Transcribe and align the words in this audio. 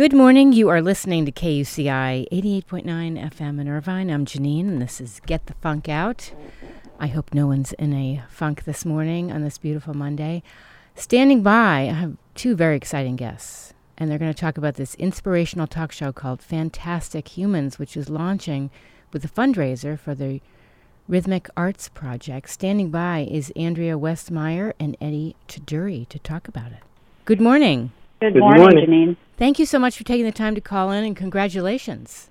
Good 0.00 0.14
morning. 0.14 0.54
You 0.54 0.70
are 0.70 0.80
listening 0.80 1.26
to 1.26 1.30
KUCI 1.30 2.26
88.9 2.32 2.86
FM 2.86 3.60
in 3.60 3.68
Irvine. 3.68 4.08
I'm 4.08 4.24
Janeane, 4.24 4.66
and 4.66 4.80
this 4.80 4.98
is 4.98 5.20
Get 5.26 5.44
the 5.44 5.52
Funk 5.52 5.90
Out. 5.90 6.32
I 6.98 7.08
hope 7.08 7.34
no 7.34 7.46
one's 7.46 7.74
in 7.74 7.92
a 7.92 8.22
funk 8.30 8.64
this 8.64 8.86
morning 8.86 9.30
on 9.30 9.42
this 9.42 9.58
beautiful 9.58 9.92
Monday. 9.92 10.42
Standing 10.94 11.42
by, 11.42 11.80
I 11.80 11.92
have 11.92 12.16
two 12.34 12.56
very 12.56 12.78
exciting 12.78 13.16
guests, 13.16 13.74
and 13.98 14.10
they're 14.10 14.18
going 14.18 14.32
to 14.32 14.40
talk 14.40 14.56
about 14.56 14.76
this 14.76 14.94
inspirational 14.94 15.66
talk 15.66 15.92
show 15.92 16.12
called 16.12 16.40
Fantastic 16.40 17.36
Humans, 17.36 17.78
which 17.78 17.94
is 17.94 18.08
launching 18.08 18.70
with 19.12 19.22
a 19.22 19.28
fundraiser 19.28 19.98
for 19.98 20.14
the 20.14 20.40
Rhythmic 21.08 21.50
Arts 21.58 21.90
Project. 21.90 22.48
Standing 22.48 22.88
by 22.88 23.28
is 23.30 23.52
Andrea 23.54 23.98
Westmeyer 23.98 24.72
and 24.80 24.96
Eddie 24.98 25.36
Tuduri 25.46 26.08
to 26.08 26.18
talk 26.18 26.48
about 26.48 26.72
it. 26.72 26.80
Good 27.26 27.42
morning. 27.42 27.92
Good, 28.20 28.34
Good 28.34 28.40
morning, 28.40 28.60
morning, 28.62 28.86
Janeane. 28.86 29.16
Thank 29.38 29.58
you 29.58 29.64
so 29.64 29.78
much 29.78 29.96
for 29.96 30.04
taking 30.04 30.26
the 30.26 30.32
time 30.32 30.54
to 30.54 30.60
call 30.60 30.90
in 30.90 31.04
and 31.04 31.16
congratulations. 31.16 32.28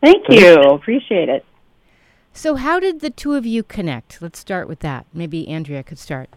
Thank 0.00 0.26
you. 0.28 0.54
Appreciate 0.54 1.28
it. 1.28 1.44
So, 2.32 2.54
how 2.54 2.78
did 2.78 3.00
the 3.00 3.10
two 3.10 3.34
of 3.34 3.44
you 3.44 3.64
connect? 3.64 4.22
Let's 4.22 4.38
start 4.38 4.68
with 4.68 4.78
that. 4.80 5.06
Maybe 5.12 5.48
Andrea 5.48 5.82
could 5.82 5.98
start. 5.98 6.30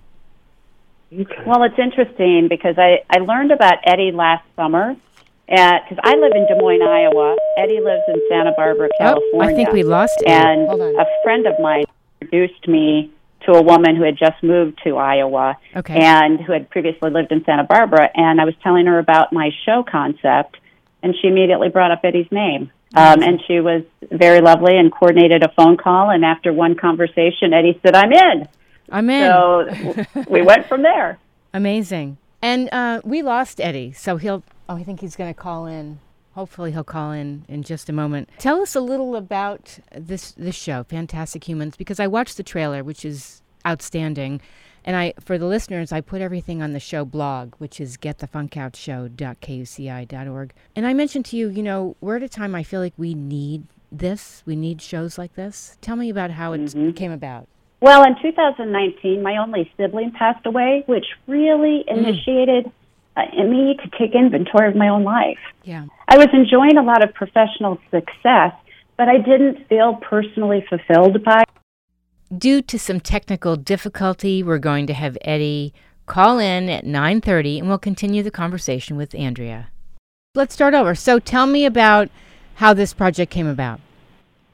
Okay. 1.14 1.44
Well, 1.46 1.64
it's 1.64 1.78
interesting 1.78 2.48
because 2.50 2.76
I, 2.78 3.04
I 3.10 3.20
learned 3.20 3.52
about 3.52 3.76
Eddie 3.86 4.12
last 4.12 4.44
summer 4.56 4.96
because 5.48 5.98
I 6.04 6.16
live 6.16 6.34
in 6.36 6.46
Des 6.48 6.60
Moines, 6.60 6.82
Iowa. 6.82 7.36
Eddie 7.58 7.80
lives 7.80 8.04
in 8.08 8.22
Santa 8.30 8.52
Barbara, 8.58 8.90
California. 8.98 9.32
Oh, 9.36 9.42
I 9.42 9.54
think 9.54 9.72
we 9.72 9.84
lost 9.84 10.22
Eddie. 10.26 10.34
And 10.34 10.82
a 10.98 11.06
friend 11.24 11.46
of 11.46 11.54
mine 11.60 11.86
introduced 12.22 12.68
me 12.68 13.12
to 13.48 13.54
a 13.54 13.62
woman 13.62 13.96
who 13.96 14.04
had 14.04 14.18
just 14.18 14.42
moved 14.44 14.80
to 14.84 14.98
Iowa 14.98 15.58
okay. 15.76 16.00
and 16.00 16.40
who 16.40 16.54
had 16.54 16.70
previously 16.70 17.10
lived 17.10 17.32
in 17.32 17.44
Santa 17.46 17.64
Barbara. 17.64 18.10
And 18.14 18.40
I 18.40 18.46
was 18.46 18.54
telling 18.62 18.86
her 18.86 19.00
about 19.00 19.34
my 19.34 19.52
show 19.66 19.84
concept, 19.90 20.58
and 21.02 21.16
she 21.20 21.28
immediately 21.28 21.70
brought 21.70 21.92
up 21.92 22.02
Eddie's 22.04 22.32
name. 22.32 22.72
Um, 22.96 23.22
and 23.22 23.42
she 23.46 23.60
was 23.60 23.84
very 24.12 24.40
lovely 24.40 24.78
and 24.78 24.92
coordinated 24.92 25.44
a 25.44 25.50
phone 25.50 25.78
call. 25.78 26.10
And 26.10 26.24
after 26.24 26.54
one 26.54 26.76
conversation, 26.76 27.54
Eddie 27.54 27.80
said, 27.84 27.96
I'm 27.96 28.12
in. 28.12 28.48
I'm 28.90 29.10
in. 29.10 29.30
So 29.30 30.24
we 30.30 30.42
went 30.42 30.68
from 30.68 30.84
there. 30.84 31.20
Amazing. 31.54 32.18
And 32.42 32.70
uh, 32.72 33.02
we 33.04 33.22
lost 33.24 33.60
Eddie, 33.60 33.92
so 33.94 34.18
he'll, 34.18 34.44
oh, 34.70 34.76
I 34.76 34.84
think 34.84 35.02
he's 35.02 35.16
going 35.16 35.34
to 35.34 35.40
call 35.40 35.66
in. 35.66 36.00
Hopefully, 36.34 36.72
he'll 36.72 36.84
call 36.84 37.12
in 37.12 37.46
in 37.48 37.64
just 37.64 37.90
a 37.90 37.94
moment. 37.94 38.30
Tell 38.38 38.62
us 38.62 38.76
a 38.76 38.80
little 38.80 39.16
about 39.16 39.80
this 39.92 40.34
this 40.34 40.54
show, 40.54 40.84
Fantastic 40.84 41.50
Humans, 41.50 41.76
because 41.78 42.00
I 42.00 42.06
watched 42.06 42.38
the 42.38 42.44
trailer, 42.44 42.84
which 42.84 43.04
is 43.04 43.42
outstanding. 43.68 44.40
And 44.86 44.96
I, 44.96 45.14
for 45.20 45.38
the 45.38 45.46
listeners, 45.46 45.92
I 45.92 46.00
put 46.00 46.22
everything 46.22 46.62
on 46.62 46.72
the 46.72 46.80
show 46.80 47.04
blog, 47.04 47.56
which 47.58 47.82
is 47.82 47.98
getthefunkoutshow.kuci.org. 47.98 50.54
And 50.76 50.88
I 50.88 50.94
mentioned 50.94 51.26
to 51.26 51.36
you, 51.36 51.50
you 51.50 51.62
know, 51.62 51.98
we're 52.00 52.16
at 52.16 52.24
a 52.24 52.30
time 52.30 52.56
I 52.56 52.64
feel 52.64 52.80
like 52.80 52.94
we 52.96 53.14
need 53.14 53.68
this. 53.92 54.44
We 54.46 54.56
need 54.56 54.82
shows 54.82 55.18
like 55.18 55.36
this. 55.36 55.78
Tell 55.82 55.98
me 55.98 56.10
about 56.10 56.32
how 56.32 56.54
it 56.54 56.62
mm-hmm. 56.62 56.92
came 56.92 57.12
about. 57.12 57.50
Well, 57.80 58.04
in 58.04 58.16
2019, 58.22 59.22
my 59.22 59.38
only 59.38 59.72
sibling 59.78 60.12
passed 60.12 60.46
away, 60.46 60.84
which 60.88 61.06
really 61.28 61.86
mm. 61.88 61.98
initiated 61.98 62.72
uh, 63.16 63.44
me 63.44 63.78
to 63.84 63.98
take 63.98 64.16
inventory 64.16 64.70
of 64.70 64.76
my 64.76 64.90
own 64.90 65.04
life. 65.04 65.38
Yeah. 65.64 65.86
I 66.08 66.18
was 66.18 66.28
enjoying 66.34 66.78
a 66.78 66.84
lot 66.84 67.04
of 67.04 67.14
professional 67.14 67.78
success, 67.92 68.54
but 68.96 69.10
I 69.10 69.18
didn't 69.18 69.68
feel 69.68 69.96
personally 69.96 70.66
fulfilled 70.68 71.24
by 71.24 71.42
it. 71.42 71.50
Due 72.36 72.62
to 72.62 72.78
some 72.78 73.00
technical 73.00 73.56
difficulty, 73.56 74.44
we're 74.44 74.58
going 74.58 74.86
to 74.86 74.94
have 74.94 75.18
Eddie 75.22 75.74
call 76.08 76.40
in 76.40 76.68
at 76.68 76.84
9:30 76.84 77.60
and 77.60 77.70
we'll 77.70 77.78
continue 77.78 78.22
the 78.22 78.32
conversation 78.32 78.98
with 78.98 79.16
Andrea. 79.16 79.70
Let's 80.36 80.54
start 80.54 80.74
over. 80.74 80.94
So 80.94 81.20
tell 81.20 81.48
me 81.48 81.66
about 81.66 82.10
how 82.56 82.74
this 82.74 82.94
project 82.94 83.32
came 83.32 83.48
about. 83.48 83.80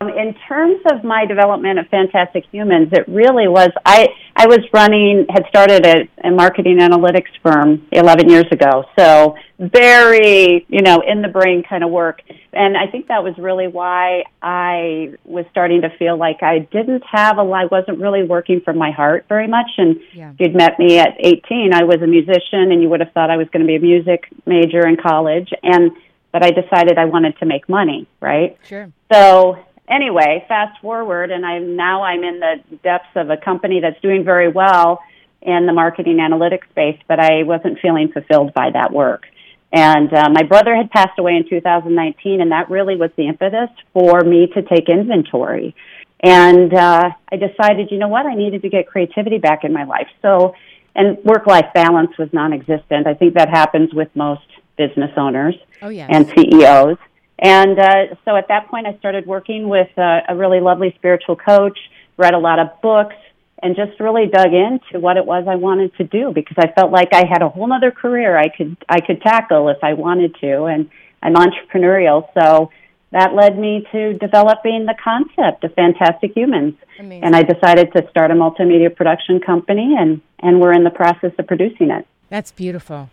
Um, 0.04 0.18
in 0.18 0.36
terms 0.48 0.82
of 0.92 1.04
my 1.04 1.26
development 1.26 1.80
of 1.80 1.88
Fantastic 1.88 2.46
Humans, 2.52 2.90
it 2.92 3.08
really 3.08 3.48
was 3.48 3.70
I 3.86 4.10
I 4.36 4.48
was 4.48 4.60
running 4.74 5.26
had 5.30 5.46
started 5.48 5.86
a, 5.86 6.28
a 6.28 6.32
marketing 6.32 6.80
analytics 6.80 7.30
firm 7.42 7.88
11 7.92 8.30
years 8.30 8.46
ago. 8.52 8.86
So 8.98 9.36
very, 9.60 10.66
you 10.68 10.82
know, 10.82 11.02
in 11.08 11.22
the 11.22 11.28
brain 11.28 11.64
kind 11.68 11.84
of 11.84 11.92
work. 11.92 12.22
And 12.52 12.76
I 12.76 12.88
think 12.88 13.08
that 13.08 13.24
was 13.24 13.38
really 13.38 13.68
why 13.68 14.24
I 14.42 15.14
was 15.24 15.46
starting 15.52 15.82
to 15.82 15.90
feel 15.98 16.18
like 16.18 16.42
I 16.42 16.60
didn't 16.60 17.04
have 17.10 17.38
a 17.38 17.54
I 17.54 17.66
wasn't 17.66 18.00
really 18.00 18.24
working 18.24 18.62
from 18.62 18.78
my 18.78 18.90
heart 18.92 19.26
very 19.30 19.48
much 19.48 19.70
and 19.78 20.00
yeah. 20.12 20.32
if 20.32 20.40
you'd 20.40 20.56
met 20.56 20.80
me 20.80 20.98
at 20.98 21.16
18, 21.20 21.72
I 21.72 21.84
was 21.84 22.02
a 22.02 22.08
musician 22.08 22.72
and 22.72 22.82
you 22.82 22.90
would 22.90 23.00
have 23.00 23.12
thought 23.12 23.30
I 23.30 23.38
was 23.38 23.48
going 23.50 23.62
to 23.62 23.68
be 23.68 23.76
a 23.76 23.80
music 23.80 24.28
major 24.46 24.88
in 24.88 24.98
college 24.98 25.50
and 25.62 25.92
but 26.32 26.44
I 26.44 26.50
decided 26.50 26.98
I 26.98 27.06
wanted 27.06 27.38
to 27.38 27.46
make 27.46 27.70
money, 27.70 28.08
right? 28.20 28.58
Sure. 28.68 28.92
So 29.12 29.64
anyway, 29.88 30.46
fast 30.48 30.80
forward, 30.82 31.32
and 31.32 31.46
I'm 31.46 31.76
now 31.76 32.04
I'm 32.04 32.24
in 32.24 32.40
the 32.40 32.78
depths 32.84 33.16
of 33.16 33.30
a 33.30 33.38
company 33.38 33.80
that's 33.82 34.00
doing 34.02 34.24
very 34.24 34.50
well 34.50 35.02
in 35.42 35.66
the 35.66 35.74
marketing 35.74 36.18
analytics 36.18 36.70
space, 36.70 37.00
but 37.08 37.20
I 37.20 37.44
wasn't 37.44 37.80
feeling 37.80 38.12
fulfilled 38.12 38.54
by 38.54 38.72
that 38.72 38.94
work. 38.94 39.26
And 39.74 40.14
uh, 40.14 40.30
my 40.30 40.44
brother 40.44 40.76
had 40.76 40.92
passed 40.92 41.18
away 41.18 41.36
in 41.36 41.50
2019, 41.50 42.42
and 42.42 42.52
that 42.52 42.70
really 42.70 42.96
was 42.96 43.10
the 43.18 43.28
impetus 43.28 43.70
for 43.92 44.22
me 44.22 44.48
to 44.54 44.62
take 44.62 44.88
inventory. 44.88 45.76
And 46.22 46.74
uh, 46.74 47.10
I 47.32 47.36
decided, 47.36 47.92
you 47.92 47.98
know 47.98 48.08
what, 48.08 48.26
I 48.26 48.36
needed 48.36 48.62
to 48.62 48.70
get 48.70 48.88
creativity 48.88 49.40
back 49.40 49.64
in 49.64 49.74
my 49.74 49.84
life. 49.84 50.08
So, 50.22 50.56
and 50.96 51.18
work 51.26 51.48
life 51.48 51.66
balance 51.74 52.18
was 52.20 52.30
non 52.32 52.54
existent. 52.54 53.08
I 53.08 53.16
think 53.16 53.34
that 53.34 53.50
happens 53.50 53.94
with 53.94 54.10
most 54.16 54.46
business 54.78 55.12
owners 55.18 55.56
oh, 55.82 55.90
yes. 55.90 56.10
and 56.12 56.28
CEOs. 56.30 56.98
And 57.44 57.78
uh, 57.78 58.16
so 58.24 58.38
at 58.38 58.48
that 58.48 58.70
point, 58.70 58.88
I 58.88 58.98
started 59.00 59.28
working 59.28 59.68
with 59.68 59.90
uh, 59.98 60.22
a 60.30 60.36
really 60.36 60.62
lovely 60.62 60.94
spiritual 60.96 61.36
coach, 61.36 61.78
read 62.16 62.34
a 62.34 62.40
lot 62.40 62.58
of 62.58 62.70
books, 62.82 63.18
and 63.62 63.76
just 63.76 64.00
really 64.00 64.28
dug 64.28 64.54
into 64.54 65.02
what 65.02 65.18
it 65.18 65.26
was 65.26 65.46
I 65.48 65.56
wanted 65.56 65.94
to 65.98 66.06
do 66.06 66.32
because 66.34 66.56
I 66.58 66.72
felt 66.72 66.92
like 66.92 67.10
I 67.14 67.26
had 67.30 67.42
a 67.42 67.50
whole 67.50 67.72
other 67.72 67.92
career 67.92 68.38
I 68.38 68.48
could 68.48 68.78
I 68.88 69.02
could 69.02 69.22
tackle 69.22 69.68
if 69.70 69.78
I 69.84 69.94
wanted 69.94 70.36
to, 70.40 70.64
and 70.64 70.90
I'm 71.22 71.36
entrepreneurial, 71.36 72.30
so 72.34 72.72
that 73.12 73.36
led 73.36 73.60
me 73.60 73.86
to 73.92 74.14
developing 74.14 74.86
the 74.86 74.96
concept 75.04 75.66
of 75.66 75.74
Fantastic 75.74 76.36
Humans. 76.36 76.76
Amazing. 76.98 77.24
And 77.26 77.36
I 77.36 77.44
decided 77.44 77.92
to 77.94 78.08
start 78.10 78.32
a 78.32 78.36
multimedia 78.36 78.94
production 78.96 79.42
company, 79.42 79.98
and 80.00 80.22
and 80.40 80.62
we're 80.62 80.74
in 80.74 80.86
the 80.86 80.92
process 80.92 81.34
of 81.38 81.48
producing 81.48 81.92
it. 81.92 82.08
That's 82.30 82.54
beautiful 82.54 83.10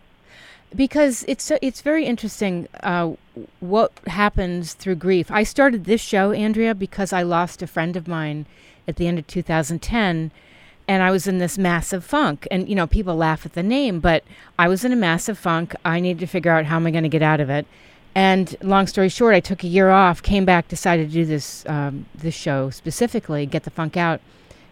because 0.75 1.25
it's 1.27 1.51
it's 1.61 1.81
very 1.81 2.05
interesting 2.05 2.67
uh, 2.83 3.13
what 3.59 3.91
happens 4.07 4.73
through 4.73 4.95
grief. 4.95 5.29
I 5.31 5.43
started 5.43 5.85
this 5.85 6.01
show, 6.01 6.31
Andrea, 6.31 6.73
because 6.73 7.11
I 7.13 7.23
lost 7.23 7.61
a 7.61 7.67
friend 7.67 7.95
of 7.95 8.07
mine 8.07 8.45
at 8.87 8.95
the 8.95 9.07
end 9.07 9.19
of 9.19 9.27
2010, 9.27 10.31
and 10.87 11.03
I 11.03 11.11
was 11.11 11.27
in 11.27 11.39
this 11.39 11.57
massive 11.57 12.05
funk. 12.05 12.47
And 12.49 12.69
you 12.69 12.75
know, 12.75 12.87
people 12.87 13.15
laugh 13.15 13.45
at 13.45 13.53
the 13.53 13.63
name, 13.63 13.99
but 13.99 14.23
I 14.57 14.67
was 14.67 14.85
in 14.85 14.91
a 14.91 14.97
massive 14.97 15.37
funk. 15.37 15.75
I 15.83 15.99
needed 15.99 16.19
to 16.19 16.27
figure 16.27 16.51
out 16.51 16.65
how 16.65 16.77
am 16.77 16.87
I 16.87 16.91
going 16.91 17.03
to 17.03 17.09
get 17.09 17.21
out 17.21 17.39
of 17.39 17.49
it. 17.49 17.65
And 18.13 18.55
long 18.61 18.87
story 18.87 19.07
short, 19.07 19.33
I 19.35 19.39
took 19.39 19.63
a 19.63 19.67
year 19.67 19.89
off, 19.89 20.21
came 20.21 20.43
back, 20.43 20.67
decided 20.67 21.07
to 21.07 21.13
do 21.13 21.25
this 21.25 21.65
um, 21.67 22.05
this 22.15 22.35
show 22.35 22.69
specifically, 22.69 23.45
get 23.45 23.63
the 23.63 23.69
funk 23.69 23.97
out. 23.97 24.21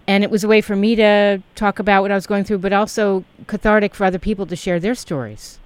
And 0.08 0.24
it 0.24 0.32
was 0.32 0.44
a 0.44 0.48
way 0.48 0.62
for 0.62 0.76
me 0.76 0.96
to 0.96 1.44
talk 1.54 1.78
about 1.78 2.02
what 2.02 2.12
I 2.12 2.16
was 2.16 2.26
going 2.26 2.44
through, 2.44 2.58
but 2.60 2.74
also 2.74 3.24
cathartic 3.46 3.94
for 3.94 4.06
other 4.06 4.18
people 4.18 4.48
to 4.48 4.56
share 4.56 4.80
their 4.80 4.96
stories. 4.96 5.60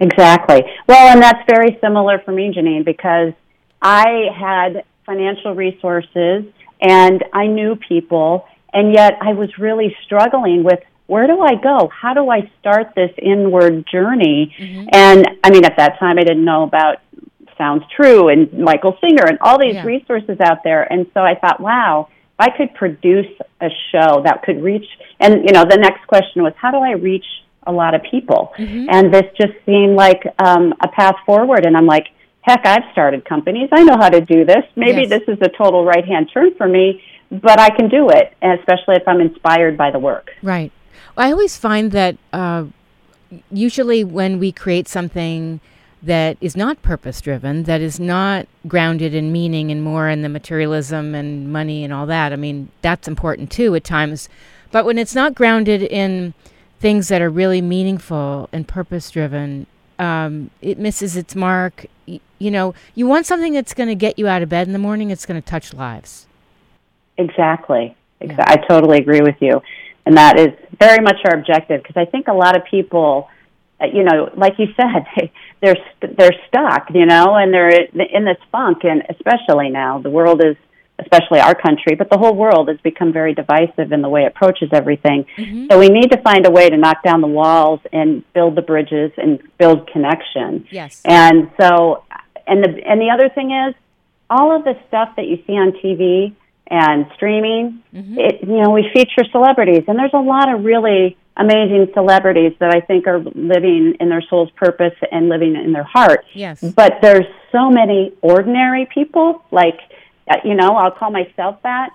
Exactly. 0.00 0.62
Well, 0.86 1.12
and 1.12 1.22
that's 1.22 1.42
very 1.48 1.78
similar 1.80 2.20
for 2.24 2.32
me, 2.32 2.52
Janeane, 2.54 2.84
because 2.84 3.32
I 3.80 4.28
had 4.36 4.84
financial 5.06 5.54
resources 5.54 6.44
and 6.80 7.24
I 7.32 7.46
knew 7.46 7.76
people, 7.76 8.46
and 8.72 8.92
yet 8.92 9.14
I 9.22 9.32
was 9.32 9.48
really 9.58 9.96
struggling 10.04 10.64
with 10.64 10.80
where 11.06 11.26
do 11.26 11.40
I 11.40 11.54
go? 11.54 11.88
How 11.88 12.14
do 12.14 12.28
I 12.28 12.50
start 12.60 12.92
this 12.94 13.12
inward 13.22 13.86
journey? 13.90 14.54
Mm-hmm. 14.58 14.88
And 14.92 15.28
I 15.44 15.50
mean, 15.50 15.64
at 15.64 15.76
that 15.76 15.98
time, 15.98 16.18
I 16.18 16.24
didn't 16.24 16.44
know 16.44 16.64
about 16.64 16.96
Sounds 17.56 17.84
True 17.94 18.28
and 18.28 18.52
Michael 18.52 18.98
Singer 19.00 19.24
and 19.26 19.38
all 19.40 19.58
these 19.58 19.74
yeah. 19.74 19.84
resources 19.84 20.38
out 20.40 20.64
there. 20.64 20.82
And 20.82 21.06
so 21.14 21.20
I 21.20 21.36
thought, 21.36 21.60
wow, 21.60 22.08
if 22.10 22.40
I 22.40 22.50
could 22.50 22.74
produce 22.74 23.32
a 23.60 23.68
show 23.92 24.22
that 24.24 24.42
could 24.42 24.62
reach, 24.62 24.86
and 25.20 25.44
you 25.44 25.52
know, 25.52 25.64
the 25.64 25.78
next 25.78 26.06
question 26.06 26.42
was, 26.42 26.52
how 26.56 26.70
do 26.70 26.78
I 26.78 26.92
reach 26.92 27.24
a 27.66 27.72
lot 27.72 27.94
of 27.94 28.02
people. 28.10 28.52
Mm-hmm. 28.56 28.86
And 28.90 29.12
this 29.12 29.24
just 29.36 29.52
seemed 29.64 29.96
like 29.96 30.22
um, 30.38 30.74
a 30.80 30.88
path 30.88 31.16
forward. 31.24 31.66
And 31.66 31.76
I'm 31.76 31.86
like, 31.86 32.06
heck, 32.42 32.64
I've 32.64 32.84
started 32.92 33.24
companies. 33.24 33.68
I 33.72 33.82
know 33.82 33.96
how 33.96 34.08
to 34.08 34.20
do 34.20 34.44
this. 34.44 34.64
Maybe 34.76 35.02
yes. 35.02 35.10
this 35.10 35.22
is 35.28 35.38
a 35.42 35.48
total 35.48 35.84
right 35.84 36.04
hand 36.04 36.30
turn 36.32 36.54
for 36.54 36.68
me, 36.68 37.02
but 37.30 37.58
I 37.58 37.70
can 37.70 37.88
do 37.88 38.08
it, 38.08 38.34
especially 38.40 38.96
if 38.96 39.06
I'm 39.06 39.20
inspired 39.20 39.76
by 39.76 39.90
the 39.90 39.98
work. 39.98 40.30
Right. 40.42 40.70
I 41.16 41.32
always 41.32 41.56
find 41.56 41.92
that 41.92 42.16
uh, 42.32 42.66
usually 43.50 44.04
when 44.04 44.38
we 44.38 44.52
create 44.52 44.86
something 44.86 45.60
that 46.02 46.36
is 46.40 46.56
not 46.56 46.82
purpose 46.82 47.20
driven, 47.20 47.64
that 47.64 47.80
is 47.80 47.98
not 47.98 48.46
grounded 48.68 49.12
in 49.14 49.32
meaning 49.32 49.72
and 49.72 49.82
more 49.82 50.08
in 50.08 50.22
the 50.22 50.28
materialism 50.28 51.14
and 51.14 51.52
money 51.52 51.82
and 51.82 51.92
all 51.92 52.06
that, 52.06 52.32
I 52.32 52.36
mean, 52.36 52.70
that's 52.82 53.08
important 53.08 53.50
too 53.50 53.74
at 53.74 53.82
times. 53.82 54.28
But 54.70 54.84
when 54.84 54.98
it's 54.98 55.14
not 55.14 55.34
grounded 55.34 55.82
in 55.82 56.34
things 56.80 57.08
that 57.08 57.22
are 57.22 57.30
really 57.30 57.60
meaningful 57.62 58.48
and 58.52 58.66
purpose 58.68 59.10
driven, 59.10 59.66
Um, 59.98 60.50
it 60.60 60.78
misses 60.78 61.16
its 61.16 61.34
mark. 61.34 61.86
Y- 62.06 62.20
you 62.38 62.50
know, 62.50 62.74
you 62.94 63.06
want 63.06 63.24
something 63.24 63.54
that's 63.54 63.72
going 63.72 63.88
to 63.88 63.94
get 63.94 64.18
you 64.18 64.28
out 64.28 64.42
of 64.42 64.48
bed 64.50 64.66
in 64.66 64.74
the 64.74 64.78
morning. 64.78 65.10
It's 65.10 65.24
going 65.24 65.40
to 65.40 65.46
touch 65.46 65.72
lives. 65.72 66.26
Exactly. 67.16 67.96
Exa- 68.20 68.44
I 68.46 68.56
totally 68.56 68.98
agree 68.98 69.20
with 69.22 69.36
you, 69.40 69.62
and 70.04 70.16
that 70.18 70.38
is 70.38 70.48
very 70.78 71.02
much 71.02 71.16
our 71.24 71.34
objective 71.38 71.82
because 71.82 71.96
I 71.96 72.04
think 72.04 72.28
a 72.28 72.34
lot 72.34 72.56
of 72.56 72.64
people, 72.64 73.28
uh, 73.80 73.86
you 73.86 74.02
know, 74.04 74.30
like 74.36 74.58
you 74.58 74.66
said, 74.76 75.06
they, 75.16 75.32
they're 75.62 75.76
st- 75.98 76.16
they're 76.18 76.34
stuck, 76.48 76.88
you 76.94 77.06
know, 77.06 77.34
and 77.34 77.52
they're 77.52 77.70
in 77.70 78.24
this 78.24 78.38
funk, 78.52 78.84
and 78.84 79.02
especially 79.08 79.70
now 79.70 79.98
the 79.98 80.10
world 80.10 80.42
is 80.44 80.56
especially 80.98 81.40
our 81.40 81.54
country, 81.54 81.94
but 81.94 82.10
the 82.10 82.16
whole 82.16 82.34
world 82.34 82.68
has 82.68 82.78
become 82.80 83.12
very 83.12 83.34
divisive 83.34 83.92
in 83.92 84.00
the 84.00 84.08
way 84.08 84.22
it 84.22 84.28
approaches 84.28 84.70
everything. 84.72 85.26
Mm-hmm. 85.36 85.66
So 85.70 85.78
we 85.78 85.88
need 85.88 86.10
to 86.12 86.20
find 86.22 86.46
a 86.46 86.50
way 86.50 86.70
to 86.70 86.76
knock 86.76 87.02
down 87.02 87.20
the 87.20 87.26
walls 87.26 87.80
and 87.92 88.24
build 88.32 88.56
the 88.56 88.62
bridges 88.62 89.12
and 89.16 89.40
build 89.58 89.88
connection. 89.88 90.66
Yes. 90.70 91.02
And 91.04 91.50
so, 91.60 92.04
and 92.46 92.64
the 92.64 92.80
and 92.86 93.00
the 93.00 93.10
other 93.10 93.28
thing 93.28 93.50
is, 93.50 93.74
all 94.30 94.56
of 94.56 94.64
the 94.64 94.74
stuff 94.88 95.16
that 95.16 95.26
you 95.26 95.42
see 95.46 95.52
on 95.52 95.72
TV 95.72 96.34
and 96.68 97.06
streaming, 97.14 97.82
mm-hmm. 97.94 98.18
it 98.18 98.40
you 98.42 98.62
know 98.62 98.70
we 98.70 98.88
feature 98.94 99.24
celebrities, 99.30 99.84
and 99.88 99.98
there's 99.98 100.14
a 100.14 100.18
lot 100.18 100.52
of 100.52 100.64
really 100.64 101.16
amazing 101.36 101.88
celebrities 101.92 102.52
that 102.60 102.74
I 102.74 102.80
think 102.80 103.06
are 103.06 103.20
living 103.20 103.96
in 104.00 104.08
their 104.08 104.22
soul's 104.22 104.50
purpose 104.52 104.94
and 105.12 105.28
living 105.28 105.54
in 105.54 105.72
their 105.72 105.84
heart. 105.84 106.24
Yes. 106.32 106.62
But 106.62 107.00
there's 107.02 107.26
so 107.52 107.68
many 107.68 108.14
ordinary 108.22 108.88
people 108.92 109.44
like 109.50 109.78
Uh, 110.28 110.36
you 110.44 110.54
know, 110.54 110.76
I'll 110.76 110.90
call 110.90 111.10
myself 111.10 111.62
that, 111.62 111.90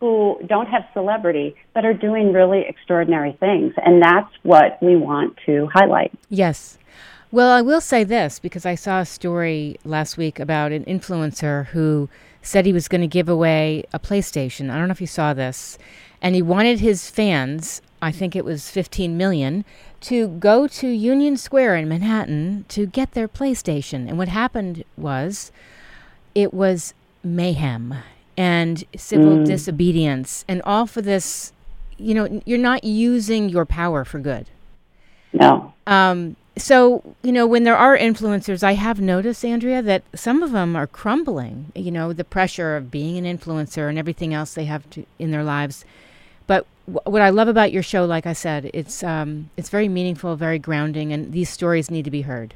who 0.00 0.38
don't 0.46 0.66
have 0.66 0.84
celebrity 0.92 1.54
but 1.72 1.84
are 1.84 1.94
doing 1.94 2.32
really 2.32 2.64
extraordinary 2.68 3.32
things. 3.40 3.72
And 3.84 4.02
that's 4.02 4.30
what 4.42 4.82
we 4.82 4.96
want 4.96 5.38
to 5.46 5.68
highlight. 5.72 6.12
Yes. 6.28 6.78
Well, 7.30 7.50
I 7.50 7.62
will 7.62 7.80
say 7.80 8.04
this 8.04 8.38
because 8.38 8.64
I 8.64 8.74
saw 8.74 9.00
a 9.00 9.06
story 9.06 9.76
last 9.84 10.16
week 10.16 10.38
about 10.38 10.72
an 10.72 10.84
influencer 10.84 11.66
who 11.66 12.08
said 12.42 12.66
he 12.66 12.72
was 12.72 12.86
going 12.86 13.00
to 13.00 13.06
give 13.06 13.28
away 13.28 13.84
a 13.92 13.98
PlayStation. 13.98 14.70
I 14.70 14.76
don't 14.76 14.88
know 14.88 14.92
if 14.92 15.00
you 15.00 15.06
saw 15.06 15.34
this. 15.34 15.78
And 16.20 16.34
he 16.34 16.42
wanted 16.42 16.80
his 16.80 17.10
fans, 17.10 17.82
I 18.00 18.12
think 18.12 18.36
it 18.36 18.44
was 18.44 18.70
15 18.70 19.16
million, 19.16 19.64
to 20.02 20.28
go 20.28 20.66
to 20.66 20.88
Union 20.88 21.36
Square 21.36 21.76
in 21.76 21.88
Manhattan 21.88 22.66
to 22.68 22.86
get 22.86 23.12
their 23.12 23.26
PlayStation. 23.26 24.08
And 24.08 24.16
what 24.16 24.28
happened 24.28 24.84
was 24.96 25.50
it 26.34 26.52
was 26.52 26.94
mayhem 27.24 27.94
and 28.36 28.84
civil 28.96 29.38
mm. 29.38 29.46
disobedience 29.46 30.44
and 30.48 30.60
all 30.62 30.86
for 30.86 31.00
this 31.00 31.52
you 31.96 32.14
know 32.14 32.42
you're 32.44 32.58
not 32.58 32.84
using 32.84 33.48
your 33.48 33.64
power 33.64 34.04
for 34.04 34.18
good. 34.18 34.46
No. 35.32 35.72
Um 35.86 36.36
so 36.56 37.14
you 37.22 37.32
know 37.32 37.46
when 37.46 37.64
there 37.64 37.76
are 37.76 37.98
influencers 37.98 38.62
i 38.62 38.74
have 38.74 39.00
noticed 39.00 39.44
andrea 39.44 39.82
that 39.82 40.04
some 40.14 40.40
of 40.40 40.52
them 40.52 40.76
are 40.76 40.86
crumbling 40.86 41.72
you 41.74 41.90
know 41.90 42.12
the 42.12 42.22
pressure 42.22 42.76
of 42.76 42.92
being 42.92 43.18
an 43.18 43.38
influencer 43.38 43.88
and 43.88 43.98
everything 43.98 44.32
else 44.32 44.54
they 44.54 44.66
have 44.66 44.88
to 44.90 45.04
in 45.18 45.32
their 45.32 45.42
lives. 45.42 45.84
But 46.46 46.64
w- 46.86 47.10
what 47.10 47.22
i 47.22 47.30
love 47.30 47.48
about 47.48 47.72
your 47.72 47.82
show 47.82 48.04
like 48.04 48.26
i 48.26 48.32
said 48.32 48.70
it's 48.72 49.02
um 49.02 49.50
it's 49.56 49.68
very 49.68 49.88
meaningful 49.88 50.36
very 50.36 50.58
grounding 50.58 51.12
and 51.12 51.32
these 51.32 51.50
stories 51.50 51.90
need 51.90 52.04
to 52.04 52.10
be 52.10 52.22
heard. 52.22 52.54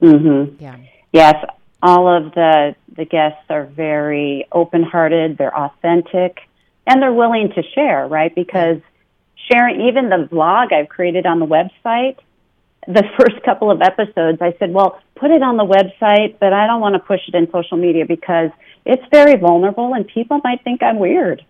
Mm-hmm. 0.00 0.62
yeah. 0.62 0.76
Yes 1.12 1.44
all 1.84 2.08
of 2.08 2.32
the 2.32 2.74
the 2.96 3.04
guests 3.04 3.44
are 3.50 3.66
very 3.66 4.46
open-hearted, 4.50 5.36
they're 5.36 5.56
authentic, 5.56 6.38
and 6.86 7.02
they're 7.02 7.12
willing 7.12 7.50
to 7.54 7.62
share, 7.74 8.06
right? 8.06 8.34
Because 8.34 8.78
sharing 9.50 9.82
even 9.82 10.08
the 10.08 10.28
vlog 10.32 10.72
I've 10.72 10.88
created 10.88 11.26
on 11.26 11.40
the 11.40 11.46
website, 11.46 12.16
the 12.86 13.04
first 13.18 13.42
couple 13.44 13.70
of 13.70 13.82
episodes, 13.82 14.40
I 14.40 14.54
said, 14.58 14.72
"Well, 14.72 14.98
put 15.14 15.30
it 15.30 15.42
on 15.42 15.58
the 15.58 15.66
website, 15.66 16.38
but 16.40 16.54
I 16.54 16.66
don't 16.66 16.80
want 16.80 16.94
to 16.94 17.00
push 17.00 17.20
it 17.28 17.34
in 17.34 17.50
social 17.52 17.76
media 17.76 18.06
because 18.06 18.50
it's 18.86 19.04
very 19.10 19.36
vulnerable 19.36 19.92
and 19.92 20.06
people 20.06 20.40
might 20.42 20.64
think 20.64 20.82
I'm 20.82 20.98
weird." 20.98 21.44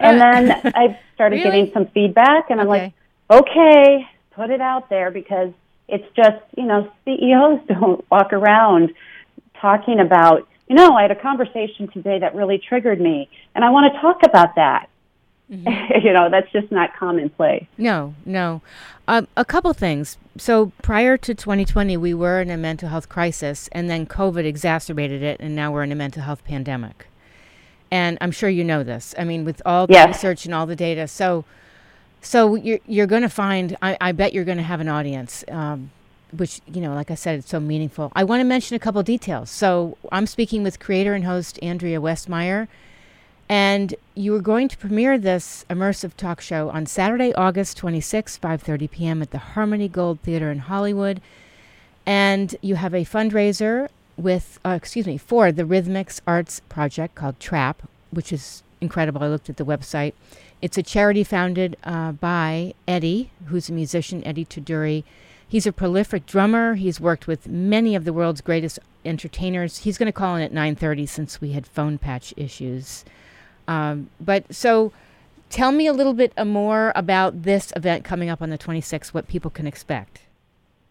Uh. 0.00 0.04
And 0.04 0.20
then 0.20 0.72
I 0.74 0.98
started 1.14 1.36
really? 1.44 1.44
getting 1.44 1.70
some 1.74 1.86
feedback 1.88 2.48
and 2.48 2.58
I'm 2.58 2.70
okay. 2.70 2.94
like, 3.28 3.42
"Okay, 3.42 4.08
put 4.30 4.48
it 4.48 4.62
out 4.62 4.88
there 4.88 5.10
because 5.10 5.52
it's 5.88 6.06
just, 6.16 6.42
you 6.56 6.64
know, 6.64 6.90
CEOs 7.04 7.60
don't 7.68 8.02
walk 8.10 8.32
around 8.32 8.94
talking 9.64 9.98
about, 9.98 10.46
you 10.68 10.76
know, 10.76 10.94
I 10.94 11.02
had 11.02 11.10
a 11.10 11.16
conversation 11.16 11.88
today 11.88 12.18
that 12.18 12.34
really 12.34 12.58
triggered 12.58 13.00
me, 13.00 13.30
and 13.54 13.64
I 13.64 13.70
want 13.70 13.92
to 13.92 14.00
talk 14.00 14.22
about 14.22 14.56
that. 14.56 14.90
Mm-hmm. 15.50 16.00
you 16.06 16.12
know, 16.12 16.28
that's 16.30 16.50
just 16.52 16.70
not 16.70 16.94
commonplace. 16.96 17.66
No, 17.78 18.14
no. 18.26 18.60
Um, 19.08 19.26
a 19.36 19.44
couple 19.44 19.72
things. 19.72 20.18
So 20.36 20.72
prior 20.82 21.16
to 21.16 21.34
2020, 21.34 21.96
we 21.96 22.12
were 22.12 22.40
in 22.40 22.50
a 22.50 22.58
mental 22.58 22.90
health 22.90 23.08
crisis, 23.08 23.68
and 23.72 23.88
then 23.88 24.06
COVID 24.06 24.44
exacerbated 24.44 25.22
it, 25.22 25.40
and 25.40 25.56
now 25.56 25.72
we're 25.72 25.82
in 25.82 25.92
a 25.92 25.96
mental 25.96 26.22
health 26.22 26.44
pandemic. 26.44 27.06
And 27.90 28.18
I'm 28.20 28.30
sure 28.30 28.50
you 28.50 28.64
know 28.64 28.82
this. 28.82 29.14
I 29.18 29.24
mean, 29.24 29.44
with 29.44 29.62
all 29.64 29.86
the 29.86 29.94
yes. 29.94 30.08
research 30.08 30.44
and 30.44 30.54
all 30.54 30.66
the 30.66 30.76
data. 30.76 31.06
So, 31.08 31.44
so 32.20 32.54
you're 32.54 32.80
you're 32.86 33.06
going 33.06 33.22
to 33.22 33.28
find. 33.28 33.76
I, 33.80 33.96
I 34.00 34.12
bet 34.12 34.32
you're 34.32 34.44
going 34.44 34.58
to 34.58 34.64
have 34.64 34.80
an 34.80 34.88
audience. 34.88 35.44
Um, 35.48 35.90
which 36.36 36.60
you 36.66 36.80
know 36.80 36.94
like 36.94 37.10
i 37.10 37.14
said 37.14 37.38
it's 37.38 37.50
so 37.50 37.60
meaningful. 37.60 38.12
I 38.14 38.24
want 38.24 38.40
to 38.40 38.44
mention 38.44 38.74
a 38.76 38.78
couple 38.78 39.02
details. 39.02 39.50
So 39.50 39.96
i'm 40.12 40.26
speaking 40.26 40.62
with 40.62 40.80
creator 40.80 41.14
and 41.14 41.24
host 41.24 41.58
andrea 41.62 42.00
westmeyer 42.00 42.68
and 43.48 43.94
you 44.14 44.34
are 44.34 44.40
going 44.40 44.68
to 44.68 44.76
premiere 44.78 45.18
this 45.18 45.66
immersive 45.68 46.14
talk 46.16 46.40
show 46.40 46.70
on 46.70 46.86
saturday 46.86 47.34
august 47.34 47.76
26 47.76 48.38
5.30 48.38 48.90
p.m 48.90 49.22
at 49.22 49.30
the 49.30 49.38
harmony 49.38 49.88
gold 49.88 50.20
theater 50.20 50.50
in 50.50 50.60
hollywood. 50.60 51.20
And 52.06 52.54
you 52.60 52.74
have 52.74 52.92
a 52.92 53.04
fundraiser 53.04 53.88
with 54.16 54.60
uh, 54.64 54.70
excuse 54.70 55.06
me 55.06 55.18
for 55.18 55.50
the 55.52 55.64
rhythmics 55.64 56.20
arts 56.26 56.60
project 56.68 57.14
called 57.14 57.40
trap 57.40 57.82
which 58.10 58.32
is 58.32 58.62
incredible. 58.80 59.22
I 59.22 59.28
looked 59.28 59.50
at 59.50 59.56
the 59.56 59.64
website. 59.64 60.12
It's 60.62 60.78
a 60.78 60.82
charity 60.82 61.24
founded 61.24 61.76
uh, 61.84 62.12
by 62.12 62.74
eddie 62.86 63.30
who's 63.46 63.68
a 63.68 63.72
musician 63.72 64.24
eddie 64.24 64.44
Tuduri 64.44 65.04
He's 65.54 65.68
a 65.68 65.72
prolific 65.72 66.26
drummer. 66.26 66.74
He's 66.74 66.98
worked 66.98 67.28
with 67.28 67.46
many 67.46 67.94
of 67.94 68.04
the 68.04 68.12
world's 68.12 68.40
greatest 68.40 68.80
entertainers. 69.04 69.78
He's 69.84 69.96
going 69.96 70.08
to 70.08 70.12
call 70.12 70.34
in 70.34 70.42
at 70.42 70.52
9:30 70.52 71.08
since 71.08 71.40
we 71.40 71.52
had 71.52 71.64
phone 71.64 71.96
patch 71.96 72.34
issues. 72.36 73.04
Um, 73.68 74.10
but 74.20 74.52
so, 74.52 74.90
tell 75.50 75.70
me 75.70 75.86
a 75.86 75.92
little 75.92 76.12
bit 76.12 76.32
more 76.44 76.92
about 76.96 77.44
this 77.44 77.72
event 77.76 78.02
coming 78.02 78.28
up 78.28 78.42
on 78.42 78.50
the 78.50 78.58
26th. 78.58 79.14
What 79.14 79.28
people 79.28 79.48
can 79.48 79.68
expect. 79.68 80.22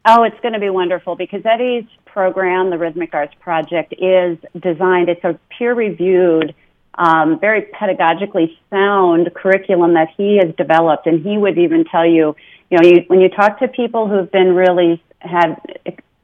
Oh, 0.06 0.24
it's 0.24 0.40
going 0.40 0.54
to 0.54 0.62
be 0.62 0.70
wonderful 0.70 1.18
because 1.18 1.42
Eddie's 1.46 1.84
program, 2.06 2.70
the 2.70 2.78
Rhythmic 2.78 3.14
Arts 3.14 3.34
Project, 3.42 3.94
is 3.98 4.38
designed. 4.62 5.10
It's 5.10 5.26
a 5.26 5.38
peer-reviewed, 5.58 6.56
um, 6.96 7.40
very 7.40 7.64
pedagogically 7.64 8.58
sound 8.70 9.34
curriculum 9.34 9.94
that 9.94 10.10
he 10.16 10.40
has 10.44 10.54
developed, 10.56 11.08
and 11.08 11.26
he 11.26 11.38
would 11.38 11.58
even 11.58 11.86
tell 11.86 12.06
you 12.06 12.36
you 12.74 12.80
know, 12.80 12.90
you, 12.90 13.04
when 13.08 13.22
you 13.22 13.30
talk 13.30 13.60
to 13.60 13.68
people 13.68 14.08
who've 14.08 14.32
been 14.32 14.56
really 14.56 15.04
had 15.20 15.62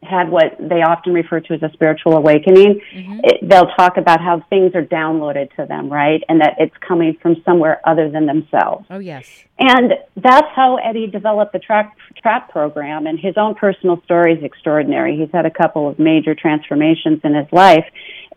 had 0.02 0.30
what 0.30 0.58
they 0.60 0.82
often 0.82 1.14
refer 1.14 1.40
to 1.40 1.54
as 1.54 1.62
a 1.62 1.70
spiritual 1.74 2.14
awakening, 2.14 2.82
mm-hmm. 2.94 3.20
it, 3.24 3.48
they'll 3.48 3.70
talk 3.78 3.98
about 3.98 4.20
how 4.20 4.44
things 4.50 4.74
are 4.74 4.84
downloaded 4.84 5.56
to 5.56 5.66
them, 5.68 5.90
right? 5.90 6.24
And 6.28 6.42
that 6.42 6.56
it's 6.58 6.76
coming 6.78 7.16
from 7.22 7.36
somewhere 7.46 7.80
other 7.86 8.10
than 8.10 8.26
themselves. 8.26 8.88
Oh, 8.90 8.98
yes. 8.98 9.30
And 9.60 9.94
that's 10.16 10.48
how 10.56 10.78
Eddie 10.78 11.08
developed 11.08 11.54
the 11.54 11.60
trap, 11.60 11.96
trap 12.18 12.50
program, 12.50 13.06
and 13.06 13.20
his 13.20 13.36
own 13.38 13.54
personal 13.54 14.02
story 14.06 14.34
is 14.34 14.44
extraordinary. 14.44 15.18
He's 15.18 15.32
had 15.32 15.46
a 15.46 15.52
couple 15.52 15.88
of 15.88 16.00
major 16.00 16.34
transformations 16.34 17.20
in 17.24 17.36
his 17.36 17.48
life. 17.52 17.86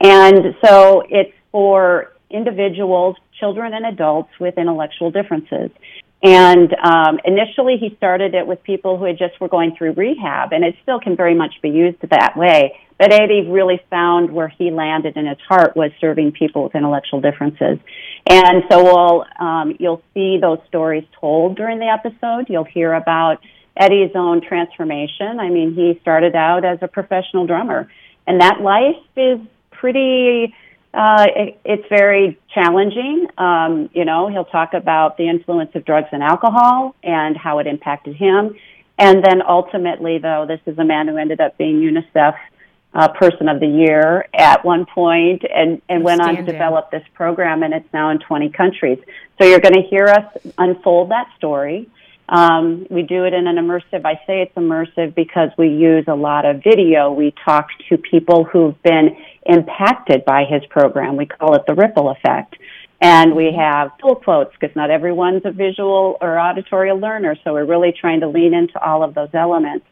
And 0.01 0.55
so 0.63 1.05
it's 1.09 1.33
for 1.53 2.12
individuals, 2.33 3.17
children, 3.39 3.75
and 3.75 3.87
adults 3.87 4.31
with 4.41 4.59
intellectual 4.59 5.11
differences. 5.11 5.71
And 6.23 6.73
um, 6.75 7.19
initially, 7.25 7.79
he 7.79 7.97
started 7.97 8.35
it 8.35 8.47
with 8.47 8.63
people 8.63 8.97
who 8.97 9.05
had 9.07 9.19
just 9.19 9.41
were 9.41 9.49
going 9.49 9.75
through 9.77 9.95
rehab, 9.95 10.53
and 10.53 10.65
it 10.65 10.77
still 10.83 11.01
can 11.01 11.17
very 11.17 11.35
much 11.35 11.55
be 11.63 11.71
used 11.71 11.99
that 12.11 12.37
way. 12.37 12.79
But 12.97 13.13
Eddie 13.13 13.49
really 13.49 13.81
found 13.91 14.31
where 14.31 14.47
he 14.47 14.71
landed 14.71 15.17
in 15.17 15.27
his 15.27 15.39
heart 15.49 15.77
was 15.77 15.91
serving 16.01 16.33
people 16.33 16.63
with 16.63 16.77
intellectual 16.77 17.21
differences. 17.21 17.79
And 18.31 18.63
so 18.71 18.85
we'll, 18.85 19.25
um, 19.41 19.77
you'll 19.81 20.03
see 20.15 20.39
those 20.41 20.59
stories 20.69 21.05
told 21.21 21.57
during 21.57 21.81
the 21.81 21.89
episode. 21.89 22.47
You'll 22.49 22.63
hear 22.63 22.93
about 22.93 23.39
Eddie's 23.77 24.13
own 24.15 24.43
transformation. 24.47 25.41
I 25.41 25.49
mean, 25.49 25.75
he 25.75 25.99
started 26.03 26.37
out 26.37 26.65
as 26.65 26.79
a 26.83 26.89
professional 26.89 27.47
drummer, 27.47 27.91
and 28.29 28.41
that 28.41 28.61
life 28.61 29.03
is 29.17 29.41
pretty 29.73 30.55
uh, 30.95 31.27
it, 31.35 31.61
it's 31.65 31.89
very 31.89 32.39
challenging. 32.53 33.27
Um, 33.39 33.89
you 33.95 34.05
know, 34.05 34.29
he'll 34.29 34.45
talk 34.45 34.75
about 34.75 35.17
the 35.17 35.29
influence 35.29 35.71
of 35.75 35.85
drugs 35.85 36.09
and 36.13 36.23
alcohol 36.23 36.95
and 37.03 37.37
how 37.37 37.59
it 37.61 37.67
impacted 37.67 38.15
him. 38.15 38.57
And 38.99 39.25
then 39.25 39.43
ultimately, 39.43 40.19
though, 40.19 40.45
this 40.47 40.61
is 40.67 40.79
a 40.79 40.85
man 40.85 41.09
who 41.09 41.17
ended 41.17 41.41
up 41.41 41.57
being 41.57 41.81
UNICEF 41.81 42.37
uh, 42.95 43.09
Person 43.09 43.49
of 43.49 43.59
the 43.59 43.67
Year 43.67 44.27
at 44.35 44.65
one 44.65 44.85
point 44.85 45.43
and, 45.53 45.81
and 45.89 46.05
went 46.05 46.21
on 46.21 46.37
to 46.37 46.43
develop 46.43 46.91
this 46.91 47.05
program, 47.15 47.63
and 47.63 47.73
it's 47.73 47.91
now 47.95 48.11
in 48.11 48.19
20 48.19 48.51
countries. 48.51 48.99
So 49.41 49.47
you're 49.47 49.61
going 49.61 49.75
to 49.75 49.83
hear 49.83 50.07
us 50.07 50.27
unfold 50.59 51.11
that 51.11 51.29
story. 51.39 51.89
Um, 52.33 52.87
we 52.89 53.03
do 53.03 53.25
it 53.25 53.35
in 53.35 53.47
an 53.47 53.57
immersive. 53.57 54.07
I 54.07 54.15
say 54.27 54.41
it's 54.41 54.55
immersive 54.55 55.15
because 55.15 55.51
we 55.59 55.69
use 55.69 56.07
a 56.09 56.15
lot 56.15 56.47
of 56.47 56.65
video. 56.65 57.13
We 57.13 57.35
talk 57.45 57.67
to 57.91 57.99
people 57.99 58.45
who've 58.45 58.83
been 58.83 59.19
impacted 59.45 60.25
by 60.25 60.45
his 60.49 60.63
program. 60.71 61.17
We 61.17 61.27
call 61.27 61.55
it 61.57 61.65
the 61.67 61.75
ripple 61.75 62.09
effect. 62.09 62.57
And 63.03 63.37
we 63.37 63.55
have 63.59 63.91
full 64.01 64.15
quotes 64.15 64.53
because 64.59 64.75
not 64.75 64.91
everyone's 64.91 65.43
a 65.45 65.51
visual 65.51 66.17
or 66.23 66.39
auditory 66.39 66.93
learner. 66.95 67.37
So 67.45 67.53
we're 67.53 67.67
really 67.67 67.93
trying 67.93 68.21
to 68.21 68.29
lean 68.29 68.55
into 68.55 68.83
all 68.83 69.05
of 69.05 69.15
those 69.15 69.31
elements. 69.35 69.85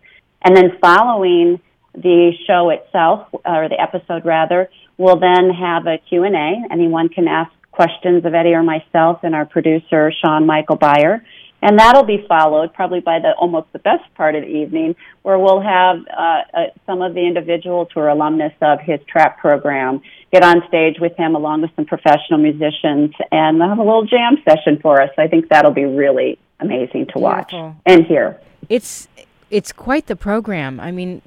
And 0.43 0.57
then 0.57 0.79
following 0.81 1.61
the 1.93 2.33
show 2.47 2.71
itself, 2.71 3.29
or 3.33 3.69
the 3.69 3.79
episode 3.79 4.25
rather, 4.25 4.71
we'll 4.97 5.21
then 5.21 5.51
have 5.51 5.87
a 5.87 5.99
Q&A. 6.09 6.63
Anyone 6.73 7.11
can 7.11 7.29
ask 7.29 7.51
questions 7.71 8.25
of 8.25 8.33
Eddie 8.33 8.55
or 8.55 8.63
myself 8.63 9.21
and 9.25 9.35
our 9.35 9.45
producer, 9.45 10.11
Sean 10.25 10.47
Michael 10.47 10.79
Byer. 10.79 11.21
And 11.63 11.79
that'll 11.79 12.05
be 12.05 12.25
followed 12.27 12.73
probably 12.73 13.01
by 13.01 13.19
the 13.19 13.33
almost 13.39 13.73
the 13.73 13.79
best 13.79 14.03
part 14.15 14.35
of 14.35 14.43
the 14.43 14.49
evening, 14.49 14.97
where 15.23 15.39
we'll 15.39 15.61
have 15.61 15.99
uh, 16.09 16.43
uh, 16.55 16.65
some 16.87 17.03
of 17.03 17.15
the 17.15 17.27
individuals 17.27 17.89
who 17.93 18.01
are 18.01 18.09
alumnus 18.09 18.53
of 18.63 18.81
his 18.81 18.99
trap 19.07 19.39
program 19.39 20.01
get 20.33 20.43
on 20.43 20.63
stage 20.69 20.97
with 21.01 21.15
him 21.17 21.35
along 21.35 21.63
with 21.63 21.71
some 21.77 21.85
professional 21.85 22.39
musicians 22.39 23.13
and 23.31 23.61
have 23.61 23.79
a 23.79 23.83
little 23.83 24.07
jam 24.07 24.37
session 24.49 24.79
for 24.81 25.03
us. 25.03 25.11
I 25.19 25.27
think 25.27 25.49
that'll 25.49 25.73
be 25.73 25.85
really 25.85 26.39
amazing 26.61 27.07
to 27.13 27.19
watch 27.19 27.53
and 27.53 28.07
hear. 28.07 28.41
It's 28.69 29.09
it's 29.51 29.73
quite 29.73 30.07
the 30.07 30.17
program. 30.17 30.79
I 30.79 30.93
mean, 30.93 31.23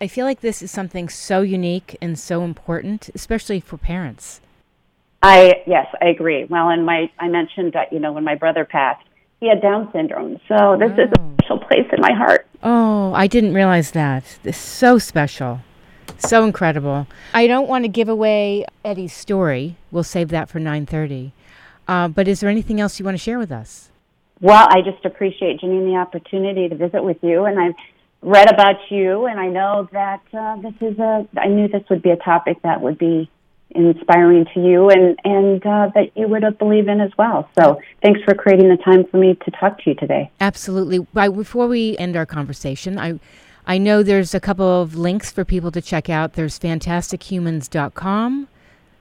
I 0.00 0.06
feel 0.06 0.24
like 0.24 0.40
this 0.40 0.62
is 0.62 0.70
something 0.70 1.08
so 1.08 1.42
unique 1.42 1.96
and 2.00 2.18
so 2.18 2.42
important, 2.42 3.10
especially 3.14 3.60
for 3.60 3.76
parents. 3.76 4.40
I 5.22 5.62
yes, 5.66 5.86
I 6.00 6.06
agree. 6.06 6.44
Well, 6.44 6.68
and 6.68 6.86
my 6.86 7.10
I 7.18 7.28
mentioned 7.28 7.72
that 7.72 7.92
you 7.92 7.98
know 7.98 8.12
when 8.12 8.24
my 8.24 8.36
brother 8.36 8.64
passed, 8.64 9.04
he 9.40 9.48
had 9.48 9.62
Down 9.62 9.90
syndrome. 9.92 10.40
So 10.48 10.76
this 10.78 10.92
oh. 10.96 11.02
is 11.02 11.10
a 11.10 11.32
special 11.38 11.58
place 11.58 11.86
in 11.92 12.00
my 12.00 12.12
heart. 12.12 12.46
Oh, 12.62 13.12
I 13.14 13.26
didn't 13.26 13.54
realize 13.54 13.92
that. 13.92 14.24
This 14.42 14.56
is 14.56 14.62
so 14.62 14.98
special. 14.98 15.60
So 16.18 16.44
incredible. 16.44 17.06
I 17.32 17.46
don't 17.46 17.68
want 17.68 17.84
to 17.84 17.88
give 17.88 18.08
away 18.08 18.64
Eddie's 18.84 19.12
story. 19.12 19.76
We'll 19.92 20.02
save 20.02 20.28
that 20.30 20.48
for 20.48 20.58
9:30. 20.58 21.32
Uh, 21.86 22.08
but 22.08 22.26
is 22.26 22.40
there 22.40 22.50
anything 22.50 22.80
else 22.80 22.98
you 22.98 23.04
want 23.04 23.16
to 23.16 23.22
share 23.22 23.38
with 23.38 23.52
us? 23.52 23.90
Well, 24.40 24.66
I 24.68 24.82
just 24.82 25.04
appreciate 25.04 25.60
Janeane 25.60 25.86
the 25.86 25.96
opportunity 25.96 26.68
to 26.68 26.74
visit 26.74 27.02
with 27.02 27.18
you, 27.22 27.44
and 27.44 27.58
I've 27.58 27.74
read 28.20 28.52
about 28.52 28.76
you, 28.90 29.26
and 29.26 29.38
I 29.38 29.46
know 29.46 29.88
that 29.92 30.22
uh, 30.32 30.56
this 30.56 30.74
is 30.80 30.98
a. 30.98 31.26
I 31.36 31.46
knew 31.46 31.68
this 31.68 31.84
would 31.88 32.02
be 32.02 32.10
a 32.10 32.16
topic 32.16 32.62
that 32.62 32.80
would 32.80 32.98
be 32.98 33.30
inspiring 33.70 34.46
to 34.54 34.60
you 34.60 34.88
and 34.88 35.18
and 35.24 35.64
uh, 35.64 35.90
that 35.94 36.16
you 36.16 36.26
would 36.28 36.42
believe 36.58 36.88
in 36.88 37.00
as 37.00 37.10
well. 37.18 37.48
So 37.58 37.80
thanks 38.02 38.20
for 38.24 38.34
creating 38.34 38.68
the 38.68 38.76
time 38.82 39.04
for 39.10 39.18
me 39.18 39.34
to 39.44 39.50
talk 39.50 39.78
to 39.82 39.90
you 39.90 39.94
today. 39.94 40.30
Absolutely. 40.40 41.00
Before 41.12 41.68
we 41.68 41.96
end 41.98 42.16
our 42.16 42.26
conversation, 42.26 42.98
I 42.98 43.20
I 43.66 43.78
know 43.78 44.02
there's 44.02 44.34
a 44.34 44.40
couple 44.40 44.80
of 44.82 44.94
links 44.94 45.30
for 45.30 45.44
people 45.44 45.70
to 45.72 45.82
check 45.82 46.08
out. 46.08 46.32
There's 46.32 46.58
fantastichumans.com 46.58 48.48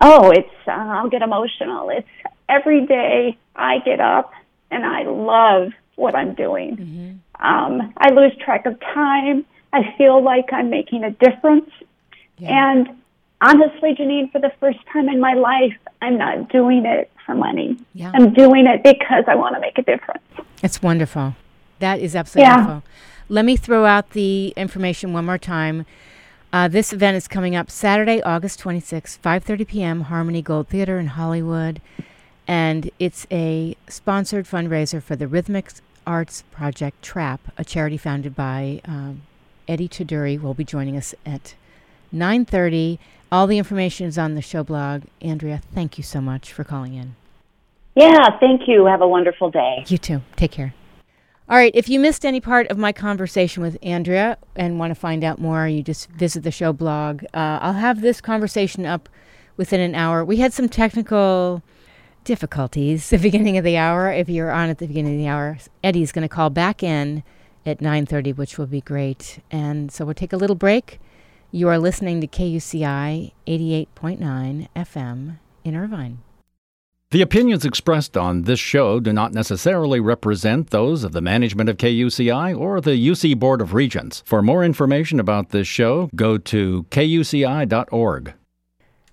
Oh, 0.00 0.30
it's, 0.30 0.48
uh, 0.68 0.70
I'll 0.70 1.10
get 1.10 1.22
emotional. 1.22 1.90
It's 1.90 2.06
every 2.48 2.86
day 2.86 3.36
I 3.56 3.80
get 3.80 3.98
up 3.98 4.32
and 4.70 4.86
I 4.86 5.02
love 5.02 5.72
what 5.96 6.14
I'm 6.14 6.34
doing. 6.34 6.76
Mm-hmm. 6.76 7.16
Um, 7.40 7.92
I 7.96 8.10
lose 8.10 8.32
track 8.44 8.66
of 8.66 8.78
time. 8.80 9.44
I 9.72 9.94
feel 9.96 10.22
like 10.22 10.52
I'm 10.52 10.70
making 10.70 11.04
a 11.04 11.10
difference. 11.10 11.70
Yeah. 12.38 12.72
And 12.72 12.88
honestly, 13.40 13.94
Janeane, 13.94 14.30
for 14.30 14.40
the 14.40 14.52
first 14.60 14.78
time 14.92 15.08
in 15.08 15.20
my 15.20 15.34
life, 15.34 15.76
I'm 16.02 16.18
not 16.18 16.50
doing 16.50 16.84
it 16.84 17.10
for 17.24 17.34
money. 17.34 17.76
Yeah. 17.94 18.12
I'm 18.14 18.32
doing 18.32 18.66
it 18.66 18.82
because 18.82 19.24
I 19.26 19.34
want 19.34 19.54
to 19.54 19.60
make 19.60 19.78
a 19.78 19.82
difference. 19.82 20.22
It's 20.62 20.82
wonderful. 20.82 21.36
That 21.78 22.00
is 22.00 22.14
absolutely 22.14 22.48
yeah. 22.48 22.56
wonderful. 22.56 22.82
Let 23.28 23.44
me 23.44 23.56
throw 23.56 23.86
out 23.86 24.10
the 24.10 24.48
information 24.56 25.12
one 25.12 25.24
more 25.24 25.38
time. 25.38 25.86
Uh, 26.52 26.66
this 26.66 26.92
event 26.92 27.16
is 27.16 27.28
coming 27.28 27.54
up 27.54 27.70
Saturday, 27.70 28.20
August 28.22 28.60
26th, 28.60 29.20
5:30 29.20 29.68
p.m. 29.68 30.00
Harmony 30.02 30.42
Gold 30.42 30.68
Theater 30.68 30.98
in 30.98 31.06
Hollywood, 31.06 31.80
and 32.48 32.90
it's 32.98 33.24
a 33.30 33.76
sponsored 33.88 34.46
fundraiser 34.46 35.00
for 35.00 35.14
the 35.14 35.28
Rhythmic 35.28 35.70
Arts 36.06 36.42
Project 36.50 37.02
TRAP, 37.02 37.40
a 37.58 37.64
charity 37.64 37.96
founded 37.96 38.34
by 38.34 38.80
um, 38.84 39.22
Eddie 39.68 39.88
Tuduri, 39.88 40.40
will 40.40 40.54
be 40.54 40.64
joining 40.64 40.96
us 40.96 41.14
at 41.24 41.54
9:30. 42.12 42.98
All 43.32 43.46
the 43.46 43.58
information 43.58 44.06
is 44.06 44.18
on 44.18 44.34
the 44.34 44.42
show 44.42 44.64
blog. 44.64 45.04
Andrea, 45.20 45.62
thank 45.74 45.98
you 45.98 46.04
so 46.04 46.20
much 46.20 46.52
for 46.52 46.64
calling 46.64 46.94
in. 46.94 47.14
Yeah, 47.94 48.38
thank 48.40 48.62
you. 48.66 48.86
Have 48.86 49.02
a 49.02 49.08
wonderful 49.08 49.50
day. 49.50 49.84
You 49.86 49.98
too. 49.98 50.22
Take 50.36 50.52
care. 50.52 50.74
All 51.48 51.56
right, 51.56 51.72
if 51.74 51.88
you 51.88 51.98
missed 51.98 52.24
any 52.24 52.40
part 52.40 52.68
of 52.68 52.78
my 52.78 52.92
conversation 52.92 53.60
with 53.60 53.76
Andrea 53.82 54.38
and 54.54 54.78
want 54.78 54.92
to 54.92 54.94
find 54.94 55.24
out 55.24 55.40
more, 55.40 55.66
you 55.66 55.82
just 55.82 56.08
visit 56.10 56.44
the 56.44 56.52
show 56.52 56.72
blog. 56.72 57.24
Uh, 57.34 57.58
I'll 57.60 57.72
have 57.72 58.02
this 58.02 58.20
conversation 58.20 58.86
up 58.86 59.08
within 59.56 59.80
an 59.80 59.96
hour. 59.96 60.24
We 60.24 60.36
had 60.36 60.52
some 60.52 60.68
technical 60.68 61.60
difficulties 62.30 63.10
the 63.10 63.18
beginning 63.28 63.58
of 63.58 63.64
the 63.64 63.76
hour. 63.76 64.12
If 64.12 64.28
you're 64.28 64.52
on 64.52 64.70
at 64.70 64.78
the 64.78 64.86
beginning 64.86 65.14
of 65.14 65.18
the 65.18 65.26
hour, 65.26 65.58
Eddie's 65.82 66.12
going 66.12 66.22
to 66.22 66.28
call 66.28 66.48
back 66.48 66.80
in 66.80 67.24
at 67.66 67.80
9:30, 67.80 68.36
which 68.36 68.56
will 68.56 68.68
be 68.68 68.80
great. 68.80 69.40
And 69.50 69.90
so 69.90 70.04
we'll 70.04 70.14
take 70.14 70.32
a 70.32 70.36
little 70.36 70.54
break. 70.54 71.00
You 71.50 71.68
are 71.68 71.78
listening 71.78 72.20
to 72.20 72.28
KUCI 72.28 73.32
88.9 73.48 74.68
FM 74.76 75.38
in 75.64 75.74
Irvine. 75.74 76.18
The 77.10 77.22
opinions 77.22 77.64
expressed 77.64 78.16
on 78.16 78.42
this 78.42 78.60
show 78.60 79.00
do 79.00 79.12
not 79.12 79.32
necessarily 79.32 79.98
represent 79.98 80.70
those 80.70 81.02
of 81.02 81.10
the 81.10 81.20
management 81.20 81.68
of 81.68 81.78
KUCI 81.78 82.56
or 82.56 82.80
the 82.80 82.92
UC 82.92 83.36
Board 83.40 83.60
of 83.60 83.74
Regents. 83.74 84.22
For 84.24 84.40
more 84.40 84.64
information 84.64 85.18
about 85.18 85.48
this 85.48 85.66
show, 85.66 86.08
go 86.14 86.38
to 86.38 86.86
kuci.org. 86.90 88.34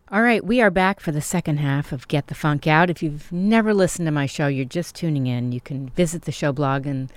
All 0.09 0.21
right, 0.21 0.41
we 0.41 0.61
are 0.61 0.71
back 0.71 1.01
for 1.01 1.11
the 1.11 1.19
second 1.19 1.57
half 1.57 1.91
of 1.91 2.07
Get 2.07 2.27
the 2.27 2.33
Funk 2.33 2.65
Out. 2.65 2.89
If 2.89 3.03
you've 3.03 3.29
never 3.29 3.73
listened 3.73 4.05
to 4.05 4.11
my 4.11 4.25
show, 4.25 4.47
you're 4.47 4.63
just 4.63 4.95
tuning 4.95 5.27
in, 5.27 5.51
you 5.51 5.59
can 5.59 5.89
visit 5.89 6.21
the 6.21 6.31
show 6.31 6.53
blog 6.53 6.87
and 6.87 7.11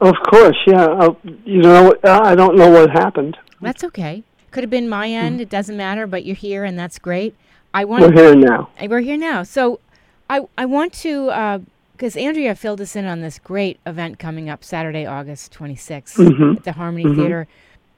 Of 0.00 0.14
course, 0.30 0.56
yeah. 0.66 0.84
Uh, 0.84 1.14
you 1.44 1.60
know, 1.60 1.94
I 2.04 2.34
don't 2.34 2.56
know 2.56 2.70
what 2.70 2.90
happened. 2.90 3.36
That's 3.60 3.84
okay. 3.84 4.22
Could 4.52 4.62
have 4.62 4.70
been 4.70 4.88
my 4.88 5.08
hmm. 5.08 5.14
end. 5.14 5.38
Mm. 5.38 5.42
It 5.42 5.50
doesn't 5.50 5.76
matter. 5.76 6.06
But 6.06 6.24
you're 6.24 6.36
here, 6.36 6.64
and 6.64 6.78
that's 6.78 6.98
great. 6.98 7.34
I 7.74 7.84
want. 7.84 8.02
We're 8.02 8.12
here 8.12 8.34
now. 8.36 8.70
We're 8.80 9.00
here 9.00 9.16
now. 9.16 9.42
So, 9.42 9.80
I 10.28 10.42
I 10.56 10.64
want 10.64 10.92
to 10.94 11.30
uh, 11.30 11.58
Because 11.92 12.16
Andrea 12.16 12.54
filled 12.54 12.80
us 12.80 12.96
in 12.96 13.04
on 13.04 13.20
this 13.20 13.38
great 13.38 13.78
event 13.84 14.18
coming 14.18 14.48
up 14.48 14.64
Saturday, 14.64 15.04
August 15.04 15.52
26th 15.52 16.16
Mhm. 16.16 16.56
at 16.56 16.64
the 16.64 16.72
Harmony 16.72 17.04
Mhm. 17.04 17.16
Theater. 17.16 17.46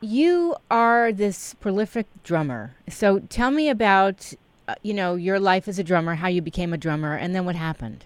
You 0.01 0.57
are 0.71 1.13
this 1.13 1.55
prolific 1.55 2.07
drummer. 2.25 2.75
So 2.89 3.21
tell 3.29 3.53
me 3.53 3.69
about, 3.69 4.35
uh, 4.73 4.75
you 4.83 4.95
know, 4.95 5.15
your 5.17 5.39
life 5.39 5.69
as 5.69 5.79
a 5.79 5.85
drummer, 5.85 6.15
how 6.17 6.29
you 6.29 6.41
became 6.41 6.73
a 6.73 6.79
drummer, 6.79 7.15
and 7.15 7.35
then 7.35 7.45
what 7.45 7.57
happened. 7.57 8.05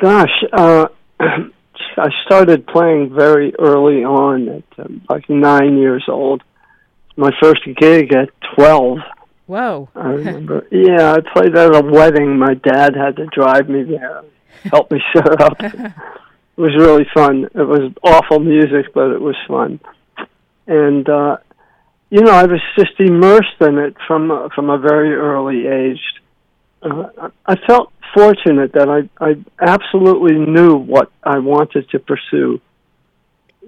Gosh, 0.00 0.44
uh, 0.52 0.86
I 1.20 2.08
started 2.26 2.66
playing 2.66 3.14
very 3.14 3.54
early 3.58 4.04
on, 4.04 4.48
at 4.48 4.84
um, 4.84 5.02
like 5.08 5.28
nine 5.28 5.78
years 5.78 6.04
old. 6.08 6.42
My 7.16 7.30
first 7.40 7.62
gig 7.76 8.12
at 8.12 8.28
twelve. 8.54 8.98
Whoa. 9.46 9.88
I 9.94 10.08
remember. 10.08 10.66
yeah, 10.70 11.12
I 11.12 11.20
played 11.20 11.56
at 11.56 11.74
a 11.74 11.82
wedding. 11.82 12.38
My 12.38 12.54
dad 12.54 12.94
had 12.94 13.16
to 13.16 13.26
drive 13.26 13.68
me 13.68 13.84
there, 13.84 14.22
help 14.64 14.90
me 14.90 15.00
set 15.14 15.40
up. 15.40 15.56
it 15.62 15.92
was 16.56 16.76
really 16.76 17.06
fun. 17.14 17.44
It 17.44 17.66
was 17.66 17.92
awful 18.02 18.40
music, 18.40 18.92
but 18.92 19.12
it 19.12 19.20
was 19.20 19.36
fun. 19.48 19.80
And 20.66 21.08
uh, 21.08 21.38
you 22.10 22.20
know, 22.20 22.32
I 22.32 22.44
was 22.44 22.60
just 22.78 22.98
immersed 22.98 23.60
in 23.60 23.78
it 23.78 23.96
from 24.06 24.30
uh, 24.30 24.48
from 24.54 24.70
a 24.70 24.78
very 24.78 25.14
early 25.14 25.66
age. 25.66 26.00
Uh, 26.82 27.30
I 27.44 27.56
felt 27.66 27.92
fortunate 28.14 28.72
that 28.74 28.88
I 28.88 29.08
I 29.24 29.36
absolutely 29.60 30.38
knew 30.38 30.76
what 30.76 31.10
I 31.22 31.38
wanted 31.38 31.88
to 31.90 31.98
pursue. 31.98 32.60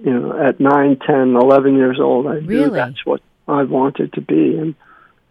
You 0.01 0.13
know, 0.13 0.41
at 0.41 0.59
nine, 0.59 0.97
ten, 1.05 1.35
eleven 1.35 1.75
years 1.75 1.99
old, 1.99 2.27
I 2.27 2.39
knew 2.39 2.69
that's 2.69 3.05
what 3.05 3.21
I 3.47 3.63
wanted 3.63 4.13
to 4.13 4.21
be, 4.21 4.55
and 4.57 4.75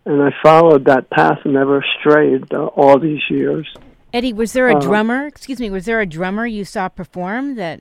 and 0.04 0.22
I 0.22 0.34
followed 0.42 0.84
that 0.86 1.08
path 1.08 1.38
and 1.44 1.54
never 1.54 1.84
strayed 2.00 2.52
uh, 2.52 2.66
all 2.66 2.98
these 2.98 3.22
years. 3.30 3.66
Eddie, 4.12 4.32
was 4.32 4.52
there 4.52 4.68
a 4.68 4.76
Uh, 4.76 4.80
drummer? 4.80 5.26
Excuse 5.26 5.60
me, 5.60 5.70
was 5.70 5.84
there 5.84 6.00
a 6.00 6.06
drummer 6.06 6.46
you 6.46 6.64
saw 6.64 6.88
perform 6.88 7.54
that 7.56 7.80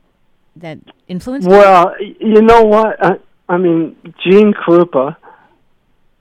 that 0.56 0.80
influenced 1.08 1.48
you? 1.48 1.54
Well, 1.54 1.94
you 2.00 2.42
know 2.42 2.64
what? 2.64 3.04
I, 3.04 3.20
I 3.50 3.58
mean, 3.58 3.96
Gene 4.24 4.54
Krupa, 4.54 5.16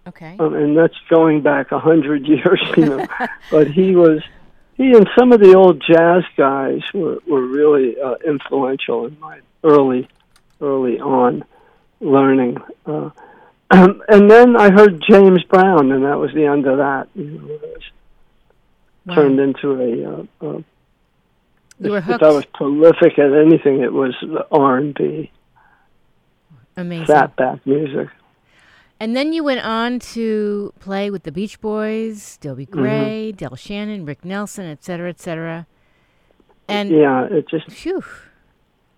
Okay. 0.09 0.37
um, 0.39 0.55
and 0.55 0.77
that's 0.79 0.95
going 1.11 1.43
back 1.43 1.73
a 1.73 1.79
hundred 1.81 2.27
years, 2.27 2.63
you 2.77 2.85
know. 2.87 3.07
but 3.51 3.67
he 3.69 3.97
was, 3.97 4.23
he 4.75 4.93
and 4.93 5.09
some 5.19 5.33
of 5.33 5.41
the 5.41 5.55
old 5.55 5.83
jazz 5.85 6.23
guys 6.37 6.83
were 6.95 7.19
were 7.29 7.45
really 7.47 7.97
uh, 8.01 8.15
influential 8.27 9.07
in 9.07 9.19
my 9.19 9.41
early, 9.65 10.09
early 10.61 11.01
on 11.01 11.45
learning. 12.01 12.59
Uh, 12.87 13.11
and 13.71 14.31
then 14.31 14.57
I 14.57 14.71
heard 14.71 15.03
James 15.11 15.43
Brown, 15.45 15.91
and 15.91 16.05
that 16.05 16.19
was 16.19 16.33
the 16.33 16.45
end 16.47 16.67
of 16.69 16.79
that. 16.79 17.09
You 17.15 17.25
know, 17.25 17.47
it 17.55 17.61
was 17.63 17.83
Wow. 19.07 19.15
turned 19.15 19.39
into 19.39 19.71
a. 19.81 20.05
Uh, 20.45 20.47
uh, 20.49 20.61
You 21.79 21.91
were 21.93 21.99
if. 21.99 22.23
I 22.23 22.31
was 22.31 22.45
prolific 22.55 23.19
at 23.21 23.33
anything, 23.33 23.81
it 23.83 23.93
was 23.93 24.15
the 24.21 24.45
R 24.51 24.79
and 24.79 24.93
B, 24.95 25.31
Amazing. 26.77 27.07
fat 27.07 27.35
back 27.37 27.65
music. 27.67 28.09
And 28.99 29.15
then 29.15 29.33
you 29.33 29.45
went 29.45 29.61
on 29.65 29.99
to 30.15 30.73
play 30.81 31.11
with 31.11 31.25
the 31.25 31.33
Beach 31.33 31.61
Boys, 31.61 32.39
Dobie 32.39 32.65
Mm-hmm. 32.67 32.81
Gray, 32.81 33.33
Del 33.33 33.55
Shannon, 33.57 34.07
Rick 34.07 34.25
Nelson, 34.25 34.65
et 34.67 34.83
cetera, 34.83 35.09
et 35.11 35.21
cetera. 35.21 35.67
And 36.69 36.91
Yeah, 36.91 37.27
it 37.31 37.49
just 37.49 37.71
phew, 37.71 38.03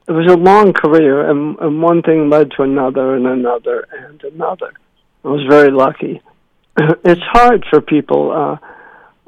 it 0.07 0.13
was 0.13 0.31
a 0.31 0.37
long 0.37 0.73
career, 0.73 1.29
and, 1.29 1.59
and 1.59 1.83
one 1.83 2.03
thing 2.03 2.31
led 2.31 2.51
to 2.53 2.63
another 2.63 3.15
and 3.15 3.27
another 3.27 3.87
and 3.93 4.23
another. 4.23 4.73
I 5.25 5.29
was 5.29 5.45
very 5.51 5.71
lucky. 5.71 6.23
it's 7.05 7.21
hard 7.33 7.67
for 7.69 7.81
people. 7.81 8.31
Uh, 8.33 8.57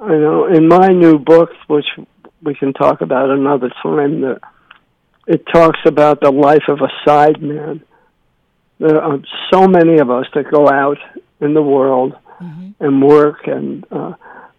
I 0.02 0.08
know 0.16 0.46
in 0.46 0.68
my 0.68 0.88
new 0.88 1.18
book, 1.18 1.50
which 1.66 1.86
we 2.42 2.54
can 2.54 2.72
talk 2.72 3.00
about 3.02 3.28
another 3.28 3.70
time, 3.82 4.22
that 4.22 4.40
it 5.26 5.44
talks 5.52 5.80
about 5.84 6.20
the 6.20 6.30
life 6.30 6.64
of 6.68 6.78
a 6.80 6.88
side 7.04 7.42
man. 7.42 7.82
There 8.80 9.00
are 9.00 9.18
so 9.52 9.68
many 9.68 9.98
of 9.98 10.10
us 10.10 10.26
that 10.34 10.50
go 10.50 10.68
out 10.68 10.98
in 11.40 11.52
the 11.54 11.62
world 11.62 12.14
Mhm. 12.42 12.74
and 12.80 13.02
work, 13.02 13.46
and 13.46 13.84
uh, 13.92 14.14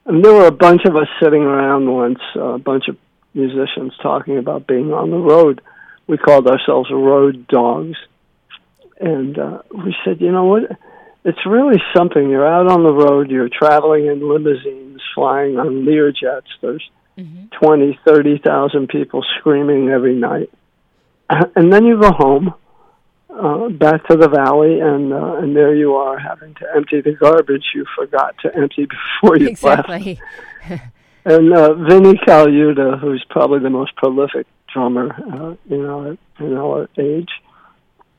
and 0.05 0.23
there 0.23 0.33
were 0.33 0.45
a 0.47 0.51
bunch 0.67 0.85
of 0.85 0.95
us 0.95 1.07
sitting 1.21 1.43
around 1.43 1.91
once, 1.91 2.19
uh, 2.35 2.53
a 2.53 2.59
bunch 2.59 2.87
of 2.87 2.95
musicians 3.33 3.93
talking 4.01 4.37
about 4.37 4.67
being 4.67 4.93
on 4.93 5.09
the 5.09 5.17
road. 5.17 5.59
We 6.07 6.17
called 6.17 6.47
ourselves 6.47 6.89
road 6.91 7.47
dogs, 7.47 7.97
and 8.99 9.37
uh, 9.37 9.59
we 9.83 9.95
said, 10.05 10.21
you 10.21 10.31
know 10.31 10.45
what? 10.45 10.63
It's 11.23 11.45
really 11.45 11.81
something. 11.95 12.29
You're 12.29 12.47
out 12.47 12.67
on 12.67 12.83
the 12.83 12.91
road. 12.91 13.29
You're 13.31 13.49
traveling 13.49 14.07
in 14.07 14.27
limousines, 14.27 15.01
flying 15.15 15.57
on 15.59 15.85
Learjets. 15.85 16.51
There's 16.61 16.87
Mhm. 17.17 17.51
twenty, 17.51 17.99
thirty 18.05 18.37
thousand 18.37 18.87
people 18.89 19.23
screaming 19.39 19.89
every 19.89 20.15
night, 20.15 20.49
and 21.55 21.71
then 21.73 21.85
you 21.85 21.99
go 21.99 22.11
home, 22.11 22.53
uh, 23.33 23.69
back 23.69 24.05
to 24.07 24.17
the 24.17 24.27
valley, 24.27 24.79
and 24.79 25.13
uh, 25.13 25.37
and 25.37 25.55
there 25.55 25.75
you 25.75 25.95
are 25.95 26.19
having 26.19 26.53
to 26.55 26.65
empty 26.75 27.01
the 27.01 27.13
garbage 27.13 27.63
you 27.73 27.85
forgot 27.95 28.35
to 28.43 28.55
empty 28.55 28.85
before 28.85 29.37
you 29.37 29.47
left. 29.61 29.89
exactly. 29.89 30.21
And 31.23 31.53
uh, 31.53 31.75
Vinnie 31.75 32.17
Colaiuta, 32.27 32.99
who's 32.99 33.23
probably 33.29 33.59
the 33.59 33.69
most 33.69 33.95
prolific 33.95 34.47
drummer, 34.73 35.13
uh, 35.13 35.55
you 35.69 35.83
know, 35.83 36.11
at, 36.11 36.43
in 36.43 36.57
our 36.57 36.89
age, 36.97 37.29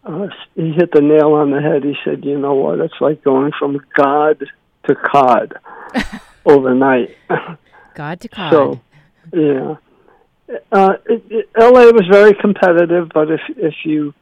uh, 0.05 0.29
he 0.55 0.73
hit 0.73 0.93
the 0.93 1.01
nail 1.01 1.33
on 1.33 1.51
the 1.51 1.61
head. 1.61 1.83
He 1.83 1.95
said, 2.05 2.25
"You 2.25 2.39
know 2.39 2.55
what? 2.55 2.79
It's 2.79 2.95
like 3.01 3.25
going 3.25 3.53
from 3.59 3.81
God 3.97 4.45
to 4.87 4.95
cod 4.95 5.55
overnight." 6.47 7.17
God 7.95 8.21
to 8.21 8.29
cod. 8.29 8.53
So, 8.53 8.81
yeah. 9.33 9.77
Uh, 10.71 10.95
it, 11.07 11.25
it, 11.31 11.51
LA 11.57 11.91
was 11.91 12.07
very 12.11 12.35
competitive, 12.35 13.11
but 13.13 13.31
if 13.31 13.41
if 13.57 13.75
you 13.85 14.15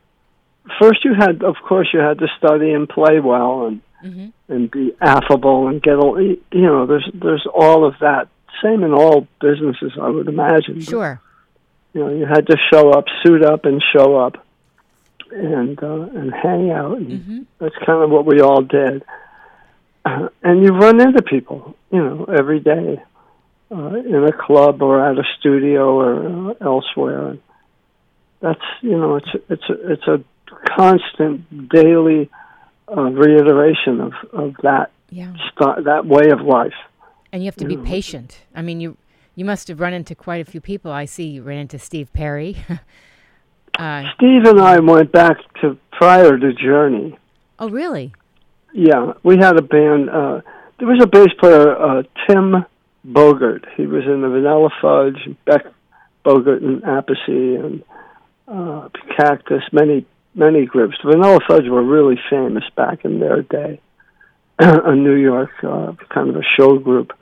first 0.81 1.05
you 1.05 1.15
had, 1.15 1.43
of 1.43 1.57
course, 1.67 1.89
you 1.93 2.01
had 2.01 2.19
to 2.19 2.29
study 2.39 2.73
and 2.73 2.89
play 2.89 3.21
well 3.21 3.67
and 3.67 3.81
Mhm. 4.05 4.33
and 4.49 4.71
be 4.71 4.95
affable 5.01 5.69
and 5.69 5.83
get 5.83 5.95
a 5.95 6.37
you 6.53 6.63
know 6.63 6.87
there's 6.87 7.09
there's 7.15 7.47
all 7.55 7.85
of 7.85 7.95
that. 8.01 8.29
Same 8.63 8.83
in 8.85 8.93
all 8.93 9.27
businesses, 9.41 9.93
I 10.01 10.09
would 10.09 10.29
imagine. 10.29 10.75
but, 10.77 10.85
Sure. 10.85 11.21
you 11.95 12.01
know, 12.01 12.11
you 12.11 12.27
had 12.27 12.47
to 12.49 12.57
show 12.73 12.91
up, 12.91 13.05
suit 13.23 13.43
up, 13.45 13.65
and 13.65 13.83
show 13.95 14.17
up, 14.17 14.37
and 15.31 15.83
uh, 15.83 16.07
and 16.19 16.33
hang 16.33 16.71
out. 16.71 16.99
And 16.99 17.09
Mhm. 17.21 17.47
That's 17.59 17.77
kind 17.87 18.03
of 18.03 18.11
what 18.11 18.25
we 18.27 18.41
all 18.41 18.63
did. 18.63 19.03
Uh, 20.05 20.29
and 20.43 20.63
you 20.63 20.71
run 20.73 21.01
into 21.01 21.23
people, 21.23 21.75
you 21.91 22.03
know, 22.03 22.25
every 22.25 22.61
day 22.61 23.03
uh, 23.71 23.95
in 23.95 24.25
a 24.25 24.33
club 24.33 24.83
or 24.83 25.05
at 25.05 25.19
a 25.19 25.25
studio 25.39 25.95
or 26.01 26.51
uh, 26.51 26.55
elsewhere. 26.61 27.29
And 27.29 27.39
that's 28.41 28.65
you 28.81 28.97
know, 28.99 29.17
it's 29.17 29.29
it's 29.49 29.69
a, 29.71 29.93
it's 29.93 30.07
a 30.09 30.21
constant 30.77 31.69
daily 31.69 32.31
uh, 32.89 33.03
reiteration 33.03 34.01
of 34.01 34.13
of 34.33 34.55
that 34.63 34.91
Yeah. 35.11 35.33
st- 35.49 35.85
that 35.85 36.07
way 36.07 36.31
of 36.31 36.41
life. 36.41 36.75
And 37.33 37.43
you 37.43 37.47
have 37.47 37.57
to 37.57 37.65
be 37.67 37.75
Yeah. 37.77 37.85
patient. 37.85 38.43
I 38.55 38.63
mean, 38.63 38.81
you 38.81 38.97
you 39.37 39.45
must 39.45 39.69
have 39.69 39.81
run 39.81 39.93
into 39.95 40.15
quite 40.15 40.41
a 40.41 40.45
few 40.51 40.61
people. 40.61 40.91
I 40.93 41.05
see 41.07 41.25
you 41.25 41.43
ran 41.43 41.59
into 41.59 41.79
Steve 41.79 42.13
Perry. 42.13 42.57
uh, 43.79 44.03
Steve 44.17 44.45
and 44.45 44.61
I 44.61 44.79
went 44.81 45.13
back 45.13 45.37
to 45.61 45.77
prior 45.93 46.37
to 46.39 46.53
Journey. 46.53 47.17
oh, 47.59 47.69
really? 47.69 48.13
Yeah, 48.73 49.13
we 49.23 49.37
had 49.37 49.57
a 49.59 49.63
band. 49.63 50.11
Uh, 50.11 50.41
there 50.79 50.89
was 50.89 51.03
a 51.03 51.07
bass 51.07 51.29
player, 51.39 51.77
uh, 51.77 52.03
Tim 52.27 52.65
Bogert. 53.07 53.65
He 53.77 53.87
was 53.87 54.05
in 54.05 54.21
the 54.23 54.29
Vanilla 54.29 54.71
Fudge, 54.81 55.37
Beck 55.45 55.67
Bogert 56.25 56.63
and 56.63 56.83
Appice, 56.83 57.65
and 57.65 57.83
uh, 58.49 58.89
Cactus. 59.17 59.63
Many 59.73 60.07
many 60.35 60.67
groups. 60.67 60.97
Vanilla 61.05 61.41
Fudge 61.47 61.69
were 61.69 61.83
really 61.83 62.19
famous 62.31 62.65
back 62.77 63.05
in 63.05 63.21
their 63.21 63.43
day. 63.43 63.81
a 64.59 64.95
New 64.95 65.15
York 65.15 65.51
uh, 65.63 65.93
kind 66.09 66.29
of 66.29 66.37
a 66.37 66.45
show 66.57 66.79
group, 66.79 67.13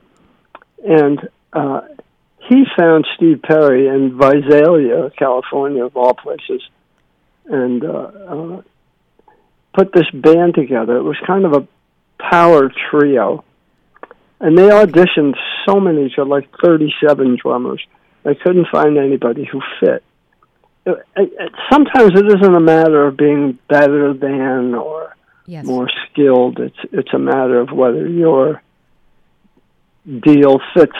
and 0.84 1.28
uh, 1.52 1.82
he 2.48 2.64
found 2.76 3.06
Steve 3.14 3.42
Perry 3.42 3.86
in 3.86 4.18
Visalia, 4.18 5.10
California, 5.16 5.84
of 5.84 5.96
all 5.96 6.14
places, 6.14 6.62
and 7.46 7.84
uh, 7.84 8.10
uh, 8.28 8.62
put 9.74 9.92
this 9.92 10.10
band 10.12 10.54
together. 10.54 10.96
It 10.96 11.02
was 11.02 11.16
kind 11.26 11.44
of 11.44 11.52
a 11.52 11.68
power 12.18 12.72
trio. 12.90 13.44
And 14.40 14.56
they 14.56 14.68
auditioned 14.68 15.34
so 15.66 15.80
many, 15.80 16.10
to 16.10 16.24
like 16.24 16.48
37 16.64 17.38
drummers. 17.42 17.84
They 18.22 18.34
couldn't 18.34 18.68
find 18.70 18.96
anybody 18.96 19.44
who 19.44 19.60
fit. 19.80 20.04
It, 20.88 21.06
it, 21.16 21.52
sometimes 21.70 22.12
it 22.14 22.26
isn't 22.26 22.54
a 22.54 22.60
matter 22.60 23.06
of 23.06 23.16
being 23.16 23.58
better 23.68 24.12
than 24.14 24.74
or 24.74 25.14
Yes. 25.46 25.64
more 25.64 25.88
skilled. 26.10 26.58
It's 26.60 26.76
it's 26.92 27.12
a 27.14 27.18
matter 27.18 27.58
of 27.60 27.70
whether 27.72 28.06
your 28.06 28.62
deal 30.20 30.60
fits 30.74 30.96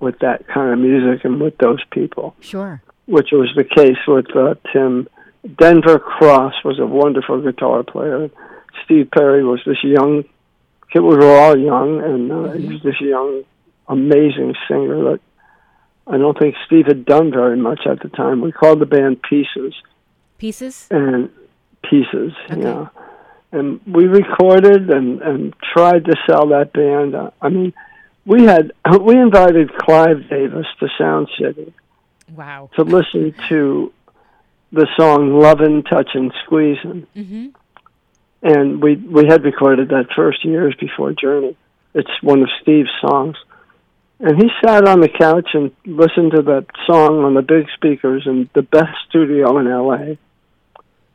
with 0.00 0.18
that 0.20 0.46
kind 0.48 0.72
of 0.72 0.78
music 0.78 1.24
and 1.24 1.40
with 1.40 1.56
those 1.58 1.82
people 1.90 2.34
Sure. 2.40 2.80
which 3.06 3.28
was 3.32 3.50
the 3.56 3.64
case 3.64 3.96
with 4.06 4.34
uh, 4.36 4.54
Tim. 4.72 5.08
Denver 5.56 5.98
Cross 5.98 6.54
was 6.64 6.78
a 6.78 6.86
wonderful 6.86 7.40
guitar 7.40 7.82
player. 7.82 8.30
Steve 8.84 9.08
Perry 9.12 9.44
was 9.44 9.60
this 9.64 9.82
young 9.82 10.24
kid. 10.92 11.00
We 11.00 11.16
were 11.16 11.38
all 11.40 11.56
young, 11.56 12.02
and 12.02 12.30
uh, 12.32 12.52
he 12.52 12.66
was 12.68 12.82
this 12.82 13.00
young, 13.00 13.44
amazing 13.88 14.54
singer 14.68 15.02
that 15.12 15.20
I 16.08 16.16
don't 16.16 16.38
think 16.38 16.54
Steve 16.66 16.86
had 16.86 17.04
done 17.04 17.30
very 17.30 17.56
much 17.56 17.80
at 17.86 18.00
the 18.00 18.08
time. 18.08 18.40
We 18.40 18.52
called 18.52 18.80
the 18.80 18.86
band 18.86 19.22
Pieces. 19.22 19.74
Pieces? 20.38 20.88
And 20.90 21.30
Pieces, 21.82 22.32
okay. 22.50 22.62
yeah. 22.62 22.88
And 23.52 23.80
we 23.86 24.06
recorded 24.06 24.90
and, 24.90 25.22
and 25.22 25.54
tried 25.74 26.04
to 26.06 26.16
sell 26.26 26.48
that 26.48 26.72
band. 26.72 27.14
Uh, 27.14 27.30
I 27.40 27.48
mean, 27.48 27.72
we 28.26 28.44
had 28.44 28.72
we 29.00 29.18
invited 29.18 29.74
Clive 29.76 30.28
Davis 30.28 30.66
to 30.80 30.88
Sound 30.98 31.28
City. 31.40 31.72
Wow. 32.34 32.70
To 32.76 32.84
listen 32.84 33.34
to 33.48 33.92
the 34.70 34.86
song 34.98 35.40
"Lovin', 35.40 35.82
Touchin', 35.82 36.30
Squeezin'," 36.44 37.06
mm-hmm. 37.16 37.46
and 38.42 38.82
we 38.82 38.96
we 38.96 39.26
had 39.26 39.44
recorded 39.44 39.88
that 39.88 40.08
first 40.14 40.44
years 40.44 40.74
before 40.78 41.12
Journey. 41.12 41.56
It's 41.94 42.10
one 42.22 42.42
of 42.42 42.50
Steve's 42.60 42.90
songs, 43.00 43.36
and 44.20 44.36
he 44.36 44.48
sat 44.64 44.86
on 44.88 45.00
the 45.00 45.08
couch 45.08 45.50
and 45.54 45.70
listened 45.84 46.32
to 46.32 46.42
that 46.42 46.66
song 46.86 47.24
on 47.24 47.34
the 47.34 47.42
big 47.42 47.66
speakers 47.74 48.24
in 48.26 48.50
the 48.52 48.62
best 48.62 48.96
studio 49.08 49.58
in 49.58 49.68
L.A. 49.68 50.18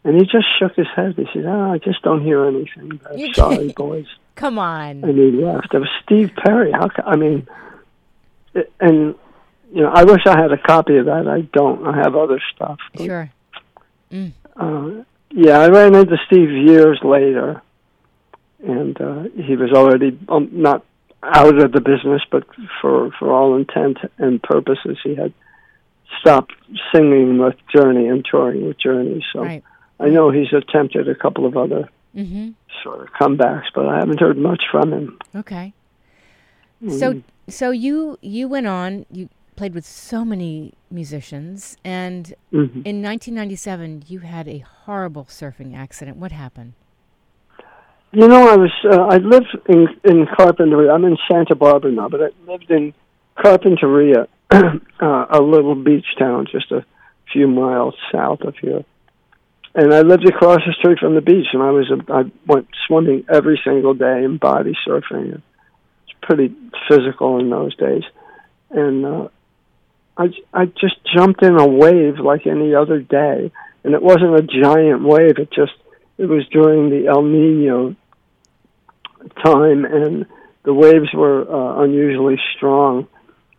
And 0.05 0.15
he 0.17 0.23
just 0.23 0.45
shook 0.59 0.75
his 0.75 0.87
head. 0.95 1.15
He 1.15 1.25
said, 1.33 1.45
"Oh, 1.45 1.71
I 1.71 1.77
just 1.77 2.01
don't 2.01 2.23
hear 2.23 2.45
anything. 2.45 2.99
I'm 3.09 3.33
sorry, 3.33 3.73
boys." 3.75 4.07
Come 4.35 4.57
on. 4.57 5.03
And 5.03 5.17
he 5.17 5.31
left. 5.31 5.73
It 5.73 5.79
was 5.79 5.89
Steve 6.03 6.31
Perry. 6.35 6.71
How? 6.71 6.89
I 7.05 7.15
mean, 7.15 7.47
it, 8.53 8.71
and 8.79 9.15
you 9.71 9.81
know, 9.81 9.91
I 9.93 10.03
wish 10.03 10.21
I 10.25 10.39
had 10.39 10.51
a 10.51 10.57
copy 10.57 10.97
of 10.97 11.05
that. 11.05 11.27
I 11.27 11.41
don't. 11.41 11.85
I 11.85 11.97
have 11.97 12.15
other 12.15 12.41
stuff. 12.53 12.79
But, 12.93 13.05
sure. 13.05 13.31
Mm. 14.11 14.33
Uh, 14.55 15.03
yeah, 15.31 15.59
I 15.59 15.67
ran 15.67 15.95
into 15.95 16.17
Steve 16.27 16.51
years 16.51 16.99
later, 17.03 17.61
and 18.65 18.99
uh, 18.99 19.23
he 19.35 19.55
was 19.55 19.71
already 19.71 20.17
um, 20.29 20.49
not 20.51 20.85
out 21.23 21.61
of 21.61 21.71
the 21.71 21.81
business, 21.81 22.21
but 22.29 22.45
for 22.81 23.11
for 23.17 23.31
all 23.31 23.55
intent 23.55 23.97
and 24.17 24.41
purposes, 24.41 24.97
he 25.03 25.15
had 25.15 25.33
stopped 26.19 26.53
singing 26.93 27.37
with 27.37 27.55
Journey 27.73 28.07
and 28.07 28.25
touring 28.29 28.67
with 28.67 28.79
Journey. 28.79 29.23
So 29.33 29.41
right. 29.41 29.63
I 29.99 30.09
know 30.09 30.31
he's 30.31 30.53
attempted 30.53 31.07
a 31.07 31.15
couple 31.15 31.45
of 31.45 31.57
other 31.57 31.89
mm-hmm. 32.15 32.51
sort 32.83 33.01
of 33.01 33.07
comebacks, 33.13 33.65
but 33.73 33.87
I 33.87 33.97
haven't 33.99 34.19
heard 34.19 34.37
much 34.37 34.63
from 34.71 34.93
him. 34.93 35.19
Okay. 35.35 35.73
Mm. 36.83 36.99
So 36.99 37.23
so 37.49 37.71
you 37.71 38.17
you 38.21 38.47
went 38.47 38.67
on 38.67 39.05
you 39.11 39.29
played 39.55 39.73
with 39.75 39.85
so 39.85 40.25
many 40.25 40.73
musicians, 40.89 41.77
and 41.83 42.33
mm-hmm. 42.51 42.81
in 42.85 43.01
1997 43.01 44.05
you 44.07 44.19
had 44.19 44.47
a 44.47 44.59
horrible 44.59 45.25
surfing 45.25 45.75
accident. 45.75 46.17
What 46.17 46.31
happened? 46.31 46.73
You 48.15 48.27
know, 48.27 48.47
I 48.47 48.57
was 48.57 48.71
uh, 48.85 49.07
I 49.09 49.17
lived 49.17 49.57
in 49.67 49.87
in 50.03 50.27
Carpinteria. 50.27 50.93
I'm 50.93 51.03
in 51.03 51.17
Santa 51.27 51.55
Barbara 51.55 51.91
now, 51.91 52.09
but 52.09 52.21
I 52.21 52.29
lived 52.51 52.69
in 52.69 52.93
Carpinteria, 53.35 54.27
uh, 54.51 55.25
a 55.31 55.41
little 55.41 55.73
beach 55.73 56.05
town 56.19 56.45
just 56.51 56.71
a 56.71 56.85
few 57.31 57.47
miles 57.47 57.95
south 58.11 58.41
of 58.41 58.55
here. 58.57 58.85
And 59.73 59.91
I 59.91 60.01
lived 60.01 60.27
across 60.27 60.59
the 60.63 60.73
street 60.77 60.99
from 60.99 61.15
the 61.15 61.21
beach, 61.21 61.47
and 61.53 61.63
I 61.63 61.71
was 61.71 61.89
a, 61.89 62.13
I 62.13 62.31
went 62.45 62.67
swimming 62.85 63.25
every 63.27 63.59
single 63.65 63.95
day 63.95 64.23
and 64.23 64.39
body 64.39 64.73
surfing. 64.87 65.41
It's 66.03 66.17
pretty 66.21 66.53
physical 66.87 67.39
in 67.39 67.49
those 67.49 67.75
days, 67.77 68.03
and 68.69 69.05
uh, 69.07 69.27
I 70.15 70.25
I 70.53 70.65
just 70.65 70.97
jumped 71.15 71.41
in 71.41 71.59
a 71.59 71.65
wave 71.65 72.19
like 72.19 72.45
any 72.45 72.75
other 72.75 72.99
day, 72.99 73.51
and 73.83 73.95
it 73.95 74.03
wasn't 74.03 74.35
a 74.35 74.43
giant 74.43 75.01
wave. 75.01 75.39
It 75.39 75.49
just 75.51 75.73
it 76.19 76.25
was 76.25 76.47
during 76.49 76.91
the 76.91 77.07
El 77.07 77.23
Nino 77.23 77.95
time, 79.43 79.85
and 79.85 80.25
the 80.63 80.73
waves 80.73 81.13
were 81.13 81.41
uh, 81.49 81.83
unusually 81.83 82.39
strong 82.55 83.07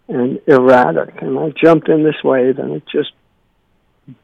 and 0.09 0.41
erratic. 0.47 1.23
And 1.23 1.39
I 1.39 1.51
jumped 1.51 1.89
in 1.89 2.05
this 2.05 2.23
wave, 2.23 2.59
and 2.59 2.73
it 2.73 2.83
just 2.91 3.13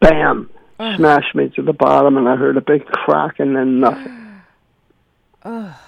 bam 0.01 0.51
oh. 0.79 0.96
smashed 0.96 1.35
me 1.35 1.51
to 1.57 1.62
the 1.62 1.73
bottom, 1.73 2.16
and 2.16 2.29
I 2.29 2.37
heard 2.37 2.57
a 2.57 2.62
big 2.62 2.87
crack, 2.87 3.40
and 3.40 3.57
then 3.57 3.81
nothing. 3.81 4.42
oh, 5.44 5.81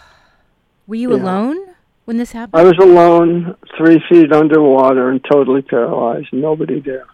were 0.86 0.96
you 0.96 1.10
yeah. 1.16 1.22
alone? 1.22 1.72
when 2.04 2.16
this 2.16 2.32
happened? 2.32 2.60
I 2.60 2.64
was 2.64 2.78
alone, 2.80 3.56
three 3.76 4.02
feet 4.08 4.32
underwater, 4.32 5.10
and 5.10 5.24
totally 5.24 5.62
paralyzed. 5.62 6.28
Nobody 6.32 6.80
there. 6.80 7.06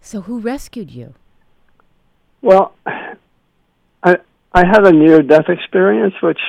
So 0.00 0.22
who 0.22 0.40
rescued 0.40 0.90
you? 0.90 1.14
Well, 2.42 2.74
I 2.86 4.16
I 4.52 4.66
had 4.66 4.86
a 4.86 4.92
near 4.92 5.22
death 5.22 5.48
experience, 5.48 6.14
which 6.22 6.40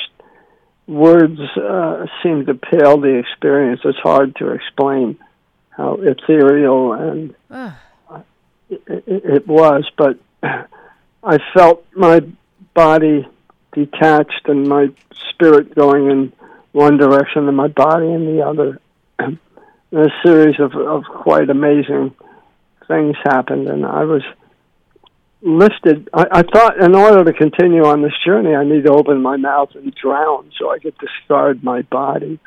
words 0.88 1.40
uh, 1.58 2.06
seem 2.24 2.46
to 2.46 2.56
pale 2.56 3.00
the 3.00 3.16
experience. 3.16 3.82
It's 3.84 3.98
hard 4.00 4.36
to 4.38 4.52
explain 4.52 5.18
how 5.70 5.96
ethereal 5.96 6.94
and 6.94 7.36
uh. 7.52 7.72
it, 8.70 8.84
it, 9.08 9.48
was, 9.48 9.90
but 9.96 10.18
I 11.24 11.40
felt 11.54 11.86
my 11.96 12.22
body 12.74 13.28
detached 13.74 14.48
and 14.48 14.68
my 14.68 14.90
spirit 15.30 15.76
going 15.76 16.10
in 16.10 16.34
one 16.72 16.98
direction 16.98 17.48
and 17.48 17.56
my 17.56 17.68
body 17.68 18.08
in 18.08 18.26
the 18.26 18.46
other. 18.46 18.80
And 19.20 19.38
a 19.92 20.08
series 20.24 20.60
of, 20.60 20.74
of 20.76 21.04
quite 21.04 21.50
amazing 21.50 22.16
things 22.88 23.16
happened, 23.24 23.68
and 23.68 23.86
I 23.86 24.06
was 24.06 24.24
lifted. 25.42 26.10
I, 26.14 26.26
I 26.32 26.44
thought 26.44 26.78
in 26.78 26.96
order 26.96 27.24
to 27.24 27.34
continue 27.34 27.86
on 27.86 28.02
this 28.02 28.14
journey, 28.26 28.56
I 28.56 28.64
need 28.64 28.86
to 28.86 28.92
open 28.92 29.22
my 29.22 29.38
mouth 29.38 29.70
and 29.76 29.94
drown 29.94 30.52
so 30.58 30.72
I 30.72 30.80
could 30.80 30.96
discard 30.98 31.64
my 31.64 31.82
body. 31.84 32.40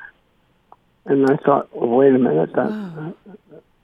And 1.07 1.31
I 1.31 1.37
thought, 1.37 1.74
well, 1.74 1.90
wait 1.90 2.14
a 2.14 2.18
minute, 2.18 2.53
that. 2.53 3.14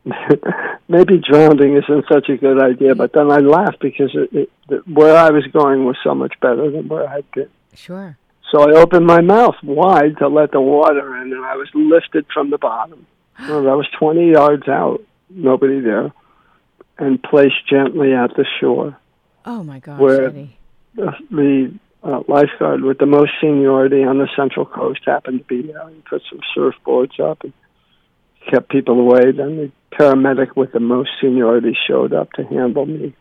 maybe 0.89 1.19
drowning 1.19 1.77
isn't 1.77 2.05
such 2.11 2.29
a 2.29 2.37
good 2.37 2.63
idea, 2.63 2.95
but 2.95 3.13
then 3.13 3.31
I 3.31 3.39
laughed 3.39 3.81
because 3.81 4.15
it, 4.15 4.51
it, 4.69 4.89
where 4.89 5.17
I 5.17 5.31
was 5.31 5.45
going 5.49 5.85
was 5.85 5.97
so 6.05 6.15
much 6.15 6.35
better 6.41 6.71
than 6.71 6.89
where 6.89 7.09
I'd 7.09 7.29
been. 7.33 7.51
Sure. 7.75 8.17
So 8.53 8.61
I 8.61 8.81
opened 8.81 9.07
my 9.07 9.21
mouth 9.21 9.57
wide 9.63 10.19
to 10.19 10.29
let 10.29 10.53
the 10.53 10.61
water 10.61 11.17
in, 11.17 11.33
and 11.33 11.45
I 11.45 11.57
was 11.57 11.69
lifted 11.75 12.27
from 12.33 12.51
the 12.51 12.59
bottom. 12.59 13.07
well, 13.41 13.65
that 13.65 13.77
was 13.77 13.89
20 13.99 14.31
yards 14.31 14.69
out, 14.69 15.03
nobody 15.29 15.81
there, 15.81 16.13
and 16.99 17.23
placed 17.23 17.69
gently 17.69 18.13
at 18.15 18.35
the 18.37 18.47
shore. 18.61 18.97
Oh, 19.45 19.63
my 19.63 19.79
gosh, 19.79 20.01
where 20.01 20.29
Eddie. 20.29 20.57
The, 20.95 21.13
the 21.31 21.79
uh, 22.03 22.23
lifeguard 22.27 22.83
with 22.83 22.99
the 22.99 23.07
most 23.07 23.33
seniority 23.41 24.03
on 24.03 24.19
the 24.19 24.29
Central 24.35 24.65
Coast 24.65 25.01
happened 25.05 25.41
to 25.41 25.45
be 25.45 25.63
there. 25.63 25.89
He 25.89 26.03
put 26.09 26.23
some 26.31 26.41
surfboards 26.57 27.21
up 27.21 27.45
and 27.45 27.53
kept 28.51 28.71
people 28.71 28.99
away. 28.99 29.33
Then 29.33 29.57
the 29.57 29.73
paramedic 29.93 30.57
with 30.57 30.73
the 30.73 30.81
most 30.81 31.11
seniority 31.21 31.77
showed 31.87 32.13
up 32.13 32.33
to 32.33 32.45
handle 32.45 32.87
me 32.87 33.15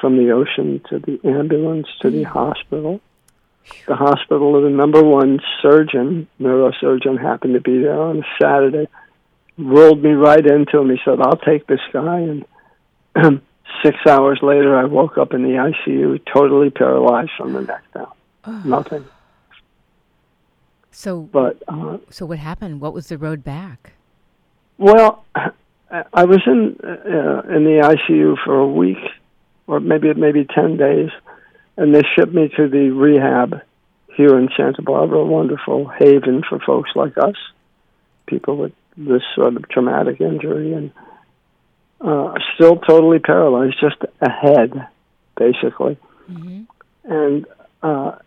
from 0.00 0.16
the 0.16 0.32
ocean 0.32 0.80
to 0.90 0.98
the 0.98 1.20
ambulance 1.24 1.86
to 2.00 2.10
the 2.10 2.24
hospital 2.24 3.00
the 3.86 3.96
hospital, 3.96 4.56
of 4.56 4.62
the 4.62 4.70
number 4.70 5.02
one 5.02 5.40
surgeon, 5.62 6.28
neurosurgeon, 6.40 7.20
happened 7.20 7.54
to 7.54 7.60
be 7.60 7.80
there 7.80 8.00
on 8.00 8.18
a 8.18 8.26
Saturday. 8.40 8.88
Rolled 9.58 10.02
me 10.02 10.10
right 10.10 10.44
into 10.44 10.78
him. 10.78 10.90
He 10.90 11.00
said, 11.04 11.20
"I'll 11.20 11.36
take 11.36 11.66
this 11.66 11.80
guy." 11.92 12.20
And 12.20 12.44
six 13.82 13.96
hours 14.06 14.40
later, 14.42 14.76
I 14.76 14.84
woke 14.84 15.18
up 15.18 15.32
in 15.32 15.42
the 15.42 15.72
ICU, 15.86 16.20
totally 16.32 16.70
paralyzed 16.70 17.30
from 17.36 17.52
the 17.52 17.62
neck 17.62 17.82
down. 17.92 18.12
Oh. 18.44 18.62
Nothing. 18.64 19.04
So, 20.90 21.22
but 21.22 21.62
uh, 21.68 21.98
so 22.10 22.26
what 22.26 22.38
happened? 22.38 22.80
What 22.80 22.94
was 22.94 23.08
the 23.08 23.18
road 23.18 23.44
back? 23.44 23.92
Well, 24.78 25.24
I 25.34 26.24
was 26.24 26.40
in 26.46 26.76
uh, 26.82 27.42
in 27.54 27.64
the 27.64 27.80
ICU 27.82 28.36
for 28.44 28.56
a 28.58 28.66
week, 28.66 28.98
or 29.66 29.80
maybe 29.80 30.12
maybe 30.14 30.44
ten 30.44 30.76
days 30.76 31.10
and 31.76 31.94
they 31.94 32.02
shipped 32.14 32.32
me 32.32 32.48
to 32.56 32.68
the 32.68 32.90
rehab 32.90 33.60
here 34.14 34.38
in 34.38 34.48
Santa 34.56 34.82
Barbara, 34.82 35.18
a 35.18 35.26
wonderful 35.26 35.88
haven 35.88 36.42
for 36.48 36.58
folks 36.58 36.90
like 36.94 37.18
us, 37.18 37.36
people 38.26 38.56
with 38.56 38.72
this 38.96 39.22
sort 39.34 39.56
of 39.56 39.68
traumatic 39.68 40.20
injury, 40.20 40.72
and 40.72 40.90
uh, 42.00 42.34
still 42.54 42.76
totally 42.76 43.18
paralyzed, 43.18 43.76
just 43.80 43.96
a 44.20 44.30
head, 44.30 44.88
basically. 45.36 45.98
Mm-hmm. 46.30 46.62
And 47.04 47.46
uh, 47.82 48.18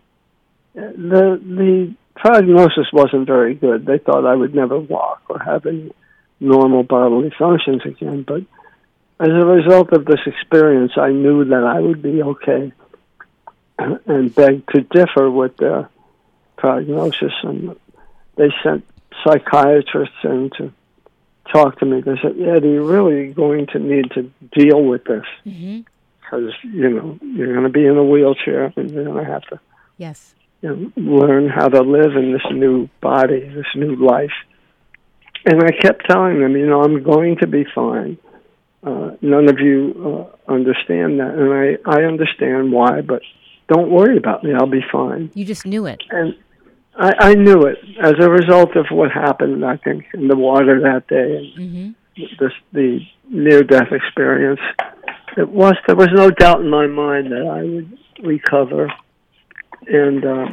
the 0.74 1.40
the 1.42 1.96
prognosis 2.16 2.92
wasn't 2.92 3.28
very 3.28 3.54
good. 3.54 3.86
They 3.86 3.98
thought 3.98 4.26
I 4.26 4.36
would 4.36 4.56
never 4.56 4.80
walk 4.80 5.24
or 5.30 5.40
have 5.40 5.66
any 5.66 5.92
normal 6.40 6.84
bodily 6.84 7.32
functions 7.38 7.82
again, 7.86 8.24
but 8.28 8.44
as 9.20 9.30
a 9.30 9.46
result 9.46 9.92
of 9.92 10.06
this 10.06 10.22
experience, 10.26 10.94
I 10.96 11.10
knew 11.12 11.44
that 11.44 11.64
I 11.64 11.80
would 11.80 12.02
be 12.02 12.24
okay 12.24 12.72
and 13.78 14.34
begged 14.34 14.70
to 14.74 14.82
differ 14.82 15.30
with 15.30 15.58
their 15.58 15.90
prognosis. 16.56 17.34
And 17.44 17.76
they 18.38 18.50
sent 18.64 18.86
psychiatrists 19.24 20.16
in 20.24 20.52
to 20.58 20.72
talk 21.52 21.80
to 21.80 21.86
me. 21.86 22.02
They 22.02 22.16
said, 22.22 22.40
Eddie, 22.40 22.70
you're 22.70 22.84
really 22.84 23.34
going 23.34 23.68
to 23.68 23.80
need 23.80 24.12
to 24.12 24.32
deal 24.54 24.84
with 24.84 25.04
this 25.06 25.26
because, 25.44 26.54
mm-hmm. 26.64 26.76
you 26.76 26.90
know, 26.90 27.20
you're 27.22 27.54
going 27.54 27.64
to 27.64 27.70
be 27.70 27.86
in 27.86 27.98
a 27.98 28.04
wheelchair 28.04 28.72
and 28.76 28.92
you're 28.92 29.06
going 29.06 29.24
to 29.24 29.32
have 29.32 29.44
to 29.44 29.60
yes. 29.98 30.36
you 30.62 30.70
know, 30.70 30.92
learn 30.96 31.50
how 31.50 31.68
to 31.68 31.82
live 31.82 32.16
in 32.16 32.32
this 32.32 32.46
new 32.52 32.88
body, 33.02 33.48
this 33.50 33.66
new 33.76 33.96
life. 33.96 34.34
And 35.46 35.64
I 35.64 35.72
kept 35.72 36.06
telling 36.10 36.40
them, 36.42 36.56
you 36.56 36.68
know, 36.68 36.82
I'm 36.84 37.02
going 37.02 37.38
to 37.38 37.48
be 37.48 37.66
fine. 37.74 38.18
uh, 38.84 39.12
none 39.22 39.50
of 39.50 39.60
you 39.60 40.30
uh, 40.48 40.52
understand 40.52 41.20
that, 41.20 41.34
and 41.36 41.54
I 41.54 41.78
I 41.90 42.04
understand 42.04 42.72
why, 42.72 43.02
but 43.02 43.22
don't 43.68 43.92
worry 43.92 44.18
about 44.18 44.44
me. 44.44 44.54
I'll 44.54 44.68
be 44.68 44.84
fine. 44.92 45.32
You 45.34 45.46
just 45.46 45.66
knew 45.66 45.86
it. 45.86 46.02
And 46.10 46.36
I, 47.00 47.30
I 47.30 47.34
knew 47.34 47.62
it 47.64 47.78
as 48.02 48.14
a 48.20 48.30
result 48.30 48.76
of 48.76 48.88
what 48.92 49.12
happened. 49.12 49.66
I 49.66 49.78
think 49.78 50.06
in 50.14 50.28
the 50.28 50.36
water 50.36 50.82
that 50.82 51.08
day 51.08 51.52
and 51.56 51.96
Mm-hmm. 52.18 52.24
this 52.40 52.52
the 52.74 53.00
near 53.30 53.64
death 53.64 53.92
experience. 53.92 54.60
It 55.38 55.48
was 55.48 55.76
there 55.88 55.96
was 55.96 56.10
no 56.14 56.30
doubt 56.30 56.60
in 56.62 56.70
my 56.70 56.88
mind 56.88 57.32
that 57.32 57.48
I 57.48 57.64
would 57.64 57.98
recover, 58.22 58.92
and 59.88 60.26
uh, 60.26 60.46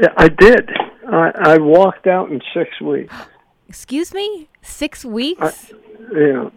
yeah, 0.00 0.12
I 0.16 0.28
did. 0.28 0.70
I, 1.08 1.32
I 1.54 1.58
walked 1.58 2.06
out 2.06 2.30
in 2.30 2.40
six 2.54 2.80
weeks. 2.80 3.14
Excuse 3.68 4.14
me? 4.14 4.48
Six 4.62 5.04
weeks? 5.04 5.72
Yeah, 6.14 6.50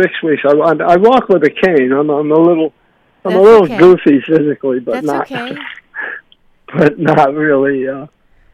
six 0.00 0.22
weeks. 0.22 0.42
I, 0.44 0.52
I, 0.52 0.72
I 0.92 0.96
walk 0.96 1.28
with 1.28 1.42
a 1.42 1.50
cane. 1.50 1.90
I'm 1.92 2.08
I'm 2.10 2.30
a 2.30 2.38
little 2.38 2.72
I'm 3.24 3.32
That's 3.32 3.36
a 3.36 3.42
little 3.42 3.64
okay. 3.64 3.78
goofy 3.78 4.20
physically, 4.24 4.78
but 4.78 4.92
That's 4.92 5.06
not 5.06 5.30
okay. 5.32 5.56
but 6.74 6.98
not 6.98 7.34
really. 7.34 7.88
Uh, 7.88 8.06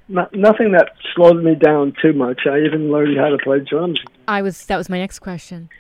not, 0.09 0.35
nothing 0.35 0.73
that 0.73 0.93
slowed 1.15 1.43
me 1.43 1.55
down 1.55 1.95
too 2.03 2.13
much. 2.13 2.43
I 2.47 2.61
even 2.61 2.91
learned 2.91 3.17
how 3.19 3.29
to 3.29 3.39
play 3.39 3.61
drums. 3.61 4.01
I 4.29 4.43
was. 4.43 4.67
That 4.67 4.77
was 4.77 4.89
my 4.89 4.99
next 4.99 5.21
question. 5.21 5.71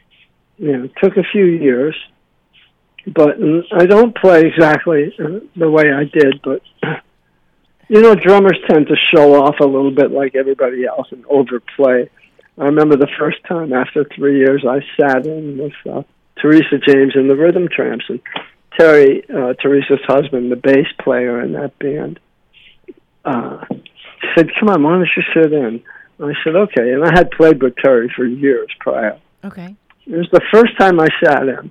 You 0.58 0.76
know, 0.76 0.84
it 0.84 0.92
took 1.02 1.16
a 1.16 1.24
few 1.32 1.44
years, 1.44 1.96
but 3.06 3.36
I 3.72 3.86
don't 3.86 4.16
play 4.16 4.46
exactly 4.46 5.14
uh, 5.18 5.40
the 5.56 5.70
way 5.70 5.92
I 5.92 6.04
did. 6.04 6.40
But 6.42 6.62
you 7.88 8.00
know, 8.00 8.14
drummers 8.14 8.58
tend 8.70 8.86
to 8.86 8.96
show 9.14 9.42
off 9.42 9.56
a 9.60 9.66
little 9.66 9.90
bit 9.90 10.12
like 10.12 10.34
everybody 10.34 10.86
else 10.86 11.08
and 11.10 11.24
overplay. 11.26 12.08
I 12.58 12.64
remember 12.64 12.96
the 12.96 13.10
first 13.18 13.38
time 13.48 13.72
after 13.72 14.04
three 14.16 14.38
years, 14.38 14.64
I 14.68 14.80
sat 15.00 15.26
in 15.26 15.58
with 15.58 15.72
uh, 15.90 16.02
Teresa 16.40 16.78
James 16.78 17.12
and 17.14 17.28
the 17.28 17.36
Rhythm 17.36 17.68
Tramps, 17.68 18.04
and 18.08 18.20
Terry, 18.78 19.22
uh, 19.28 19.54
Teresa's 19.54 20.00
husband, 20.06 20.50
the 20.50 20.56
bass 20.56 20.86
player 21.02 21.42
in 21.42 21.52
that 21.52 21.78
band, 21.78 22.18
uh, 23.24 23.64
said, 24.34 24.50
"Come 24.58 24.68
on, 24.68 24.82
why 24.82 24.92
don't 24.92 25.08
you 25.16 25.22
sit 25.34 25.52
in?" 25.52 25.82
And 26.18 26.30
I 26.30 26.34
said, 26.42 26.56
"Okay." 26.56 26.92
And 26.92 27.04
I 27.04 27.10
had 27.12 27.30
played 27.30 27.62
with 27.62 27.76
Terry 27.76 28.08
for 28.14 28.24
years 28.24 28.68
prior. 28.80 29.18
Okay. 29.44 29.74
It 30.06 30.16
was 30.16 30.28
the 30.32 30.42
first 30.52 30.76
time 30.78 30.98
I 31.00 31.08
sat 31.22 31.42
in, 31.42 31.70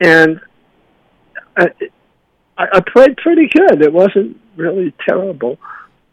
and 0.00 0.40
I, 1.56 1.68
I, 2.58 2.66
I 2.74 2.80
played 2.80 3.16
pretty 3.16 3.48
good. 3.48 3.82
It 3.82 3.92
wasn't 3.92 4.40
really 4.56 4.92
terrible. 5.06 5.58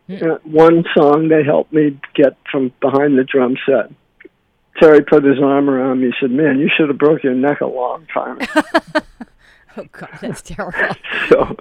Uh, 0.10 0.38
one 0.44 0.84
song 0.94 1.30
they 1.30 1.42
helped 1.42 1.72
me 1.72 1.98
get 2.16 2.36
from 2.52 2.74
behind 2.82 3.18
the 3.18 3.24
drum 3.24 3.56
set. 3.66 3.92
Terry 4.78 5.02
put 5.04 5.24
his 5.24 5.40
arm 5.42 5.70
around 5.70 6.02
me. 6.02 6.08
He 6.08 6.14
said, 6.20 6.32
"Man, 6.32 6.60
you 6.60 6.70
should 6.76 6.90
have 6.90 6.98
broke 6.98 7.24
your 7.24 7.34
neck 7.34 7.62
a 7.62 7.66
long 7.66 8.08
time." 8.14 8.40
ago." 9.76 9.88
Oh 9.94 10.00
God, 10.00 10.10
that's 10.22 10.42
terrible. 10.42 10.96
so, 11.30 11.56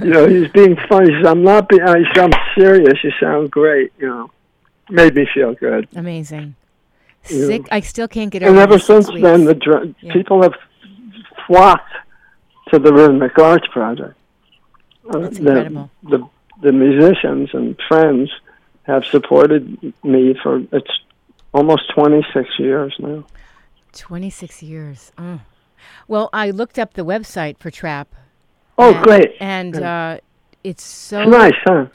you 0.00 0.10
know, 0.10 0.26
he's 0.26 0.48
being 0.52 0.76
funny. 0.88 1.12
He 1.12 1.18
says, 1.18 1.26
"I'm 1.26 1.42
not 1.42 1.68
being. 1.68 1.82
I 1.82 2.02
said, 2.14 2.32
I'm 2.32 2.40
serious. 2.58 2.94
You 3.04 3.12
sound 3.20 3.50
great." 3.50 3.92
You 3.98 4.06
know, 4.08 4.30
made 4.90 5.14
me 5.14 5.26
feel 5.34 5.54
good. 5.54 5.88
Amazing. 5.94 6.54
Yeah. 7.28 7.46
Sick. 7.46 7.62
I 7.70 7.80
still 7.80 8.08
can't 8.08 8.30
get 8.30 8.42
over. 8.42 8.50
And 8.50 8.58
ever 8.60 8.78
since 8.78 9.06
then, 9.08 9.44
the 9.44 9.54
dr- 9.54 9.94
Yeah. 10.00 10.12
people 10.12 10.42
have 10.42 10.54
flocked 11.46 11.92
to 12.70 12.78
the 12.78 12.92
Rhythmic 12.92 13.38
Arts 13.38 13.66
Project. 13.68 14.14
Uh, 15.08 15.18
That's 15.18 15.38
the, 15.38 15.48
incredible. 15.48 15.90
The, 16.02 16.28
the 16.62 16.72
musicians 16.72 17.50
and 17.52 17.78
friends 17.88 18.30
have 18.84 19.04
supported 19.04 19.94
me 20.02 20.34
for 20.42 20.62
it's 20.72 20.90
almost 21.52 21.90
26 21.94 22.58
years 22.58 22.94
now. 22.98 23.24
26 23.92 24.62
years. 24.62 25.12
Oh. 25.18 25.40
Well, 26.08 26.30
I 26.32 26.50
looked 26.50 26.78
up 26.78 26.94
the 26.94 27.04
website 27.04 27.58
for 27.58 27.70
Trap. 27.70 28.14
Oh, 28.78 28.92
and, 28.92 29.04
great! 29.04 29.30
And 29.40 29.80
uh, 29.80 30.18
it's 30.62 30.82
so 30.84 31.24
It's 31.24 31.30
nice, 31.30 31.54
huh? 31.64 31.86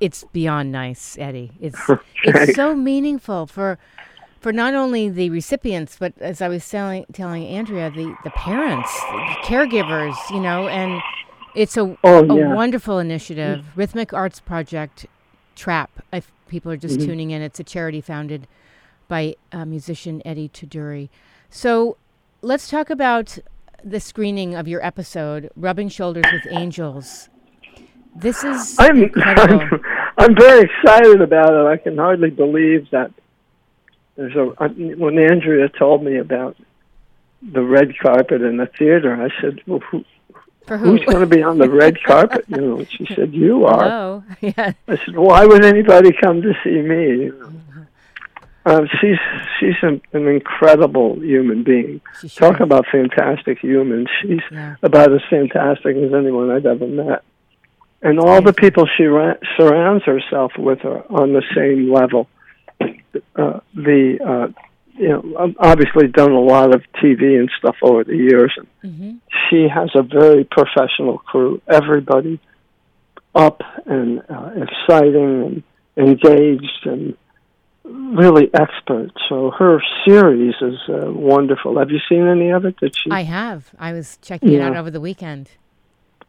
it's 0.00 0.24
beyond 0.24 0.72
nice, 0.72 1.16
Eddie. 1.18 1.52
It's 1.60 1.94
Okay. 2.26 2.44
it's 2.46 2.54
so 2.54 2.74
meaningful 2.74 3.46
for 3.46 3.78
for 4.40 4.52
not 4.52 4.74
only 4.74 5.08
the 5.08 5.30
recipients, 5.30 5.96
but 5.98 6.14
as 6.20 6.40
I 6.40 6.48
was 6.48 6.68
telling 6.68 7.06
telling 7.12 7.46
Andrea, 7.46 7.90
the 7.90 8.18
the 8.24 8.30
parents, 8.30 9.06
the 9.28 9.36
caregivers, 9.44 10.30
you 10.30 10.40
know, 10.40 10.68
and 10.68 11.04
it's 11.54 11.76
a 11.76 11.96
Oh, 12.04 12.24
a 12.28 12.36
yeah. 12.36 12.54
wonderful 12.54 12.98
initiative. 12.98 13.66
Rhythmic 13.76 14.12
Arts 14.12 14.40
Project 14.40 15.06
Trap. 15.56 15.90
If 16.12 16.32
people 16.48 16.70
are 16.72 16.76
just 16.76 17.00
Mm-hmm. 17.00 17.06
tuning 17.06 17.30
in, 17.30 17.42
it's 17.42 17.60
a 17.60 17.64
charity 17.64 18.00
founded 18.00 18.46
by 19.08 19.36
uh, 19.52 19.64
musician 19.64 20.22
Eddie 20.24 20.48
Tuduri. 20.48 21.08
So 21.50 21.96
let's 22.42 22.68
talk 22.68 22.90
about 22.90 23.38
the 23.84 24.00
screening 24.00 24.54
of 24.54 24.66
your 24.68 24.84
episode, 24.84 25.50
Rubbing 25.56 25.88
Shoulders 25.88 26.24
with 26.32 26.46
Angels. 26.50 27.28
This 28.16 28.42
is 28.42 28.76
I'm, 28.78 29.02
incredible. 29.02 29.60
I'm 29.60 29.80
I'm 30.18 30.36
very 30.36 30.64
excited 30.64 31.20
about 31.20 31.52
it. 31.54 31.66
I 31.68 31.76
can 31.76 31.96
hardly 31.96 32.30
believe 32.30 32.90
that 32.90 33.12
there's 34.16 34.34
a 34.34 34.46
when 34.96 35.18
Andrea 35.18 35.68
told 35.68 36.02
me 36.02 36.16
about 36.18 36.56
the 37.40 37.62
red 37.62 37.96
carpet 37.98 38.42
in 38.42 38.56
the 38.56 38.66
theater. 38.66 39.14
I 39.14 39.28
said, 39.40 39.60
"Well, 39.66 39.78
who, 39.78 40.04
For 40.66 40.76
who? 40.76 40.96
who's 40.96 41.04
going 41.04 41.20
to 41.20 41.26
be 41.26 41.42
on 41.42 41.58
the 41.58 41.70
red 41.70 42.02
carpet?" 42.04 42.46
You 42.48 42.56
know, 42.56 42.84
she 42.84 43.06
said, 43.14 43.32
"You 43.32 43.66
are." 43.66 43.82
Hello. 43.84 44.24
Oh, 44.30 44.36
yeah. 44.40 44.72
I 44.88 44.96
said, 44.96 45.16
"Why 45.16 45.46
would 45.46 45.64
anybody 45.64 46.10
come 46.12 46.42
to 46.42 46.52
see 46.64 46.82
me?" 46.82 47.26
You 47.26 47.38
know? 47.38 47.77
Um, 48.68 48.86
she's 49.00 49.16
she's 49.58 49.76
an, 49.82 50.00
an 50.12 50.28
incredible 50.28 51.18
human 51.22 51.62
being. 51.62 52.00
Sure 52.26 52.50
Talk 52.52 52.60
about 52.60 52.84
fantastic 52.92 53.58
humans. 53.60 54.08
She's 54.20 54.40
Yeah. 54.50 54.74
about 54.82 55.12
as 55.12 55.22
fantastic 55.30 55.96
as 55.96 56.12
anyone 56.12 56.50
I've 56.50 56.66
ever 56.66 56.86
met. 56.86 57.22
And 58.02 58.20
all 58.20 58.42
the 58.42 58.52
people 58.52 58.86
she 58.96 59.04
ra- 59.04 59.40
surrounds 59.56 60.04
herself 60.04 60.52
with 60.58 60.84
are 60.84 61.02
on 61.10 61.32
the 61.32 61.42
same 61.54 61.90
level. 61.92 62.28
Uh, 63.34 63.60
the 63.74 64.18
uh, 64.32 64.48
you 64.96 65.08
know, 65.08 65.54
obviously 65.58 66.08
done 66.08 66.32
a 66.32 66.40
lot 66.40 66.74
of 66.74 66.82
TV 67.02 67.38
and 67.38 67.50
stuff 67.58 67.76
over 67.82 68.04
the 68.04 68.16
years, 68.16 68.52
and 68.56 68.66
hmm 68.96 69.12
she 69.48 69.66
has 69.66 69.88
a 69.94 70.02
very 70.02 70.44
professional 70.44 71.16
crew. 71.18 71.62
Everybody 71.68 72.38
up 73.34 73.62
and 73.86 74.20
uh, 74.28 74.50
exciting 74.56 75.62
and 75.96 76.08
engaged 76.08 76.82
and 76.84 77.16
really 77.88 78.50
expert. 78.54 79.10
So 79.28 79.50
her 79.58 79.80
series 80.06 80.54
is 80.60 80.74
uh, 80.88 81.10
wonderful. 81.12 81.78
Have 81.78 81.90
you 81.90 81.98
seen 82.08 82.26
any 82.26 82.50
of 82.50 82.64
it? 82.64 82.76
Did 82.78 82.94
she 82.96 83.10
I 83.10 83.22
have. 83.22 83.70
I 83.78 83.92
was 83.92 84.18
checking 84.22 84.52
it 84.52 84.60
out 84.60 84.76
over 84.76 84.90
the 84.90 85.00
weekend. 85.00 85.50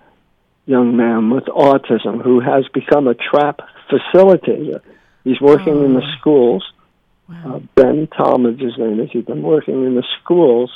young 0.68 0.96
man 0.96 1.32
with 1.32 1.46
autism 1.46 2.22
who 2.22 2.40
has 2.40 2.68
become 2.72 3.08
a 3.08 3.16
trap 3.16 3.62
facilitator. 3.90 4.82
He's 5.24 5.42
working 5.42 5.84
in 5.84 5.94
the 5.96 6.04
Oh. 6.04 6.16
schools. 6.20 6.72
Wow. 7.28 7.56
Uh, 7.56 7.60
ben 7.76 8.08
Talmadge, 8.16 8.60
his 8.60 8.78
name 8.78 9.00
is. 9.00 9.10
He's 9.12 9.26
been 9.26 9.42
working 9.42 9.86
in 9.86 9.96
the 9.96 10.04
schools, 10.22 10.70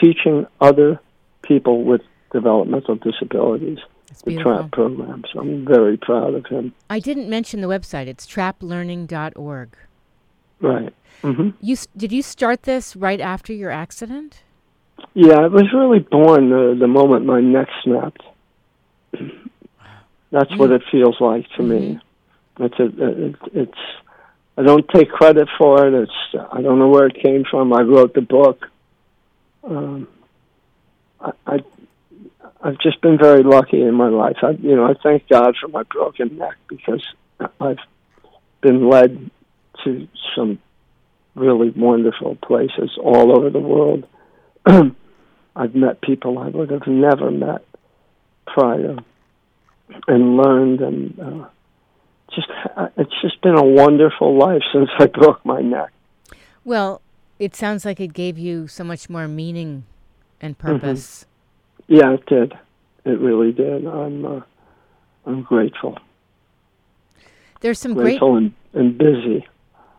teaching 0.00 0.46
other 0.60 1.00
people 1.42 1.82
with 1.84 2.00
developmental 2.32 2.94
disabilities 2.94 3.78
It's 4.10 4.22
the 4.22 4.30
beautiful. 4.30 4.58
trap 4.58 4.72
program. 4.72 5.24
So 5.32 5.40
I'm 5.40 5.64
very 5.64 5.96
proud 5.96 6.34
of 6.34 6.46
him. 6.46 6.74
I 6.88 6.98
didn't 6.98 7.28
mention 7.28 7.60
the 7.60 7.68
website. 7.68 8.06
It's 8.06 8.26
traplearning.org. 8.26 9.68
Right. 10.60 10.94
hmm 11.22 11.50
You 11.60 11.76
did 11.96 12.12
you 12.12 12.22
start 12.22 12.64
this 12.64 12.96
right 12.96 13.20
after 13.20 13.52
your 13.52 13.70
accident? 13.70 14.42
Yeah, 15.14 15.40
I 15.40 15.46
was 15.46 15.72
really 15.72 16.00
born 16.00 16.50
the 16.50 16.76
the 16.78 16.88
moment 16.88 17.24
my 17.24 17.40
neck 17.40 17.68
snapped. 17.82 18.22
That's 20.30 20.54
what 20.56 20.70
it 20.70 20.82
feels 20.90 21.20
like 21.20 21.46
to 21.56 21.62
me. 21.62 21.98
It's 22.58 22.78
a, 22.78 22.84
it, 22.84 23.36
it's 23.52 23.78
I 24.56 24.62
don't 24.62 24.86
take 24.90 25.10
credit 25.10 25.48
for 25.58 25.86
it. 25.86 25.94
It's 25.94 26.42
I 26.52 26.60
don't 26.60 26.78
know 26.78 26.88
where 26.88 27.06
it 27.06 27.14
came 27.22 27.44
from. 27.50 27.72
I 27.72 27.80
wrote 27.82 28.14
the 28.14 28.20
book. 28.20 28.66
Um, 29.64 30.06
I, 31.20 31.32
I 31.46 31.64
I've 32.62 32.78
just 32.78 33.00
been 33.00 33.18
very 33.18 33.42
lucky 33.42 33.82
in 33.82 33.94
my 33.94 34.08
life. 34.08 34.36
I 34.42 34.50
you 34.50 34.76
know 34.76 34.84
I 34.84 34.94
thank 35.02 35.28
God 35.28 35.56
for 35.60 35.68
my 35.68 35.82
broken 35.84 36.36
neck 36.36 36.56
because 36.68 37.02
I've 37.60 37.78
been 38.60 38.88
led 38.88 39.30
to 39.84 40.08
some 40.36 40.58
really 41.34 41.70
wonderful 41.70 42.36
places 42.36 42.98
all 43.02 43.36
over 43.36 43.50
the 43.50 43.60
world. 43.60 44.06
I've 44.66 45.74
met 45.74 46.00
people 46.02 46.38
I 46.38 46.48
would 46.48 46.70
have 46.70 46.86
never 46.86 47.30
met 47.30 47.64
prior, 48.46 48.96
and 50.06 50.36
learned, 50.36 50.80
and 50.80 51.20
uh, 51.20 51.48
just 52.34 52.48
it's 52.96 53.20
just 53.22 53.40
been 53.42 53.56
a 53.56 53.64
wonderful 53.64 54.36
life 54.38 54.62
since 54.72 54.90
I 54.98 55.06
broke 55.06 55.44
my 55.44 55.60
neck. 55.60 55.90
Well, 56.64 57.00
it 57.38 57.56
sounds 57.56 57.84
like 57.84 58.00
it 58.00 58.12
gave 58.12 58.38
you 58.38 58.68
so 58.68 58.84
much 58.84 59.08
more 59.08 59.26
meaning 59.26 59.84
and 60.40 60.58
purpose. 60.58 61.20
Mm-hmm. 61.20 61.29
Yeah, 61.90 62.12
it 62.12 62.24
did. 62.26 62.54
It 63.04 63.18
really 63.18 63.50
did. 63.50 63.84
I'm 63.84 64.24
uh, 64.24 64.40
I'm 65.26 65.42
grateful. 65.42 65.98
There's 67.60 67.80
some 67.80 67.94
grateful 67.94 68.38
great 68.38 68.52
and, 68.74 68.80
and 68.80 68.98
busy. 68.98 69.48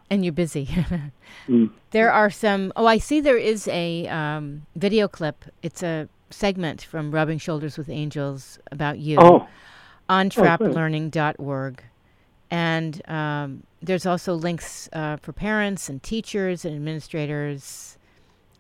And 0.10 0.24
you're 0.24 0.32
busy. 0.32 0.68
mm. 1.48 1.70
There 1.92 2.10
are 2.10 2.30
some. 2.30 2.72
Oh, 2.78 2.86
I 2.86 2.98
see. 2.98 3.20
There 3.20 3.38
is 3.38 3.68
a 3.68 4.08
um, 4.08 4.66
video 4.78 5.10
clip. 5.10 5.44
It's 5.62 5.84
a 5.84 6.08
segment 6.30 6.82
from 6.82 7.12
Rubbing 7.12 7.40
Shoulders 7.40 7.78
with 7.78 7.90
Angels 7.90 8.58
about 8.72 8.98
you 8.98 9.18
oh. 9.20 9.48
on 10.08 10.30
traplearning.org. 10.30 11.84
And 12.50 13.10
um, 13.10 13.64
there's 13.82 14.06
also 14.06 14.34
links 14.34 14.88
uh, 14.94 15.18
for 15.18 15.34
parents 15.34 15.90
and 15.90 16.02
teachers 16.02 16.64
and 16.64 16.74
administrators 16.74 17.98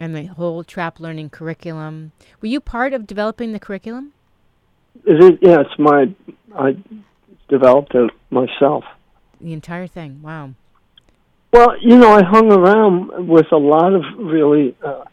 and 0.01 0.15
the 0.15 0.25
whole 0.25 0.63
trap 0.63 0.99
learning 0.99 1.29
curriculum. 1.29 2.11
Were 2.41 2.47
you 2.47 2.59
part 2.59 2.91
of 2.91 3.05
developing 3.05 3.53
the 3.53 3.59
curriculum? 3.59 4.13
Is 5.05 5.23
it? 5.23 5.39
Yeah, 5.41 5.61
it's 5.61 5.77
my. 5.77 6.13
I 6.57 6.75
developed 7.47 7.93
it 7.93 8.09
myself. 8.31 8.83
The 9.39 9.53
entire 9.53 9.85
thing. 9.85 10.21
Wow. 10.23 10.51
Well, 11.53 11.75
you 11.79 11.97
know, 11.97 12.13
I 12.13 12.23
hung 12.23 12.51
around 12.51 13.27
with 13.27 13.51
a 13.51 13.57
lot 13.57 13.93
of 13.93 14.01
really. 14.17 14.75
Uh, 14.83 15.03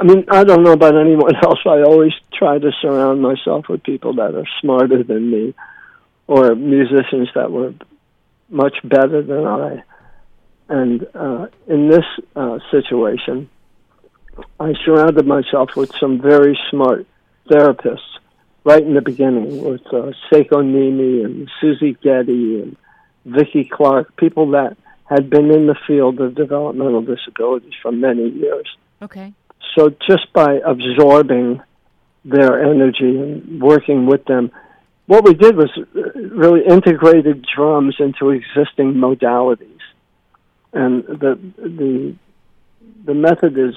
I 0.00 0.02
mean, 0.02 0.24
I 0.28 0.42
don't 0.42 0.64
know 0.64 0.72
about 0.72 0.98
anyone 0.98 1.34
else. 1.42 1.60
I 1.64 1.82
always 1.82 2.12
try 2.36 2.58
to 2.58 2.72
surround 2.82 3.22
myself 3.22 3.68
with 3.68 3.84
people 3.84 4.14
that 4.14 4.34
are 4.34 4.48
smarter 4.60 5.04
than 5.04 5.30
me, 5.30 5.54
or 6.26 6.56
musicians 6.56 7.28
that 7.36 7.52
were 7.52 7.72
much 8.48 8.76
better 8.82 9.22
than 9.22 9.46
I. 9.46 9.84
And 10.68 11.06
uh, 11.14 11.46
in 11.68 11.88
this 11.88 12.04
uh, 12.34 12.58
situation, 12.72 13.48
I 14.60 14.74
surrounded 14.84 15.26
myself 15.26 15.76
with 15.76 15.94
some 15.96 16.20
very 16.20 16.58
smart 16.70 17.06
therapists 17.48 18.00
right 18.64 18.82
in 18.82 18.94
the 18.94 19.02
beginning, 19.02 19.62
with 19.62 19.86
uh, 19.88 20.12
Seiko 20.30 20.62
Nimi 20.62 21.24
and 21.24 21.50
Susie 21.60 21.96
Getty 22.02 22.62
and 22.62 22.76
Vicki 23.26 23.64
Clark, 23.64 24.16
people 24.16 24.50
that 24.52 24.76
had 25.04 25.28
been 25.28 25.50
in 25.50 25.66
the 25.66 25.76
field 25.86 26.20
of 26.20 26.34
developmental 26.34 27.02
disabilities 27.02 27.74
for 27.82 27.92
many 27.92 28.28
years. 28.30 28.66
Okay. 29.02 29.32
So 29.74 29.90
just 30.08 30.32
by 30.32 30.60
absorbing 30.64 31.60
their 32.24 32.62
energy 32.64 33.18
and 33.18 33.60
working 33.60 34.06
with 34.06 34.24
them, 34.24 34.50
what 35.06 35.24
we 35.24 35.34
did 35.34 35.56
was 35.56 35.70
really 35.92 36.64
integrated 36.64 37.44
drums 37.54 37.96
into 37.98 38.30
existing 38.30 38.94
modalities. 38.94 39.80
And 40.72 41.04
the 41.04 41.38
the 41.58 42.14
the 43.04 43.14
method 43.14 43.58
is 43.58 43.74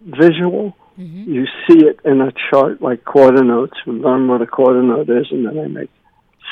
visual. 0.00 0.76
Mm-hmm. 0.98 1.32
You 1.32 1.46
see 1.66 1.86
it 1.86 2.00
in 2.04 2.20
a 2.20 2.32
chart 2.50 2.80
like 2.80 3.04
quarter 3.04 3.44
notes. 3.44 3.74
We 3.86 3.94
learn 3.94 4.28
what 4.28 4.42
a 4.42 4.46
quarter 4.46 4.82
note 4.82 5.10
is, 5.10 5.26
and 5.30 5.46
then 5.46 5.58
I 5.58 5.66
make 5.66 5.90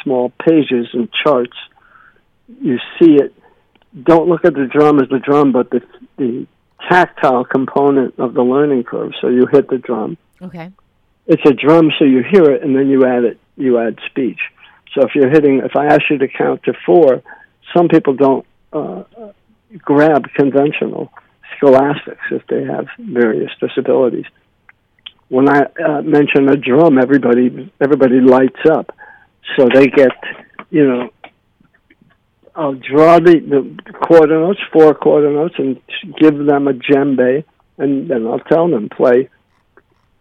small 0.03 0.31
pages 0.45 0.89
and 0.93 1.09
charts. 1.13 1.57
You 2.61 2.79
see 2.99 3.15
it 3.15 3.35
don't 4.03 4.29
look 4.29 4.45
at 4.45 4.55
the 4.55 4.67
drum 4.67 5.01
as 5.01 5.09
the 5.09 5.19
drum, 5.19 5.53
but 5.53 5.71
the 5.71 5.81
the 6.17 6.47
tactile 6.89 7.45
component 7.45 8.19
of 8.19 8.35
the 8.35 8.43
learning 8.43 8.85
curve. 8.85 9.13
So 9.21 9.29
you 9.29 9.47
hit 9.51 9.69
the 9.69 9.79
drum. 9.79 10.19
Okay. 10.43 10.71
It's 11.27 11.43
a 11.47 11.55
drum, 11.55 11.91
so 11.99 12.05
you 12.05 12.23
hear 12.23 12.51
it, 12.51 12.63
and 12.63 12.77
then 12.77 12.89
you 12.89 13.07
add 13.07 13.25
it. 13.25 13.39
You 13.57 13.79
add 13.79 13.99
speech. 14.07 14.41
So 14.93 15.07
if 15.07 15.15
you're 15.15 15.31
hitting, 15.31 15.61
if 15.65 15.77
I 15.77 15.87
ask 15.87 16.03
you 16.11 16.19
to 16.19 16.29
count 16.29 16.65
to 16.65 16.75
four, 16.85 17.23
some 17.75 17.89
people 17.89 18.15
don't 18.15 18.47
uh, 18.73 19.05
grab 19.79 20.29
conventional 20.35 21.13
scholastics 21.57 22.25
if 22.31 22.47
they 22.49 22.65
have 22.65 22.87
various 22.99 23.51
disabilities. 23.61 24.27
When 25.29 25.49
I 25.49 25.63
uh, 25.63 26.03
mention 26.03 26.49
a 26.49 26.57
drum, 26.57 26.99
everybody 26.99 27.73
everybody 27.81 28.21
lights 28.21 28.61
up, 28.71 28.95
so 29.57 29.69
they 29.73 29.87
get 29.87 30.13
you 30.71 30.87
know 30.87 31.11
I'll 32.57 32.75
draw 32.75 33.19
the, 33.19 33.41
the 33.41 33.93
quarter 33.93 34.39
notes, 34.39 34.61
four 34.73 34.95
quarter 34.95 35.31
notes, 35.31 35.55
and 35.59 35.81
give 36.21 36.37
them 36.47 36.69
a 36.69 36.73
djembe, 36.73 37.45
and 37.79 38.09
then 38.09 38.27
I'll 38.27 38.39
tell 38.39 38.69
them 38.69 38.89
play, 38.89 39.29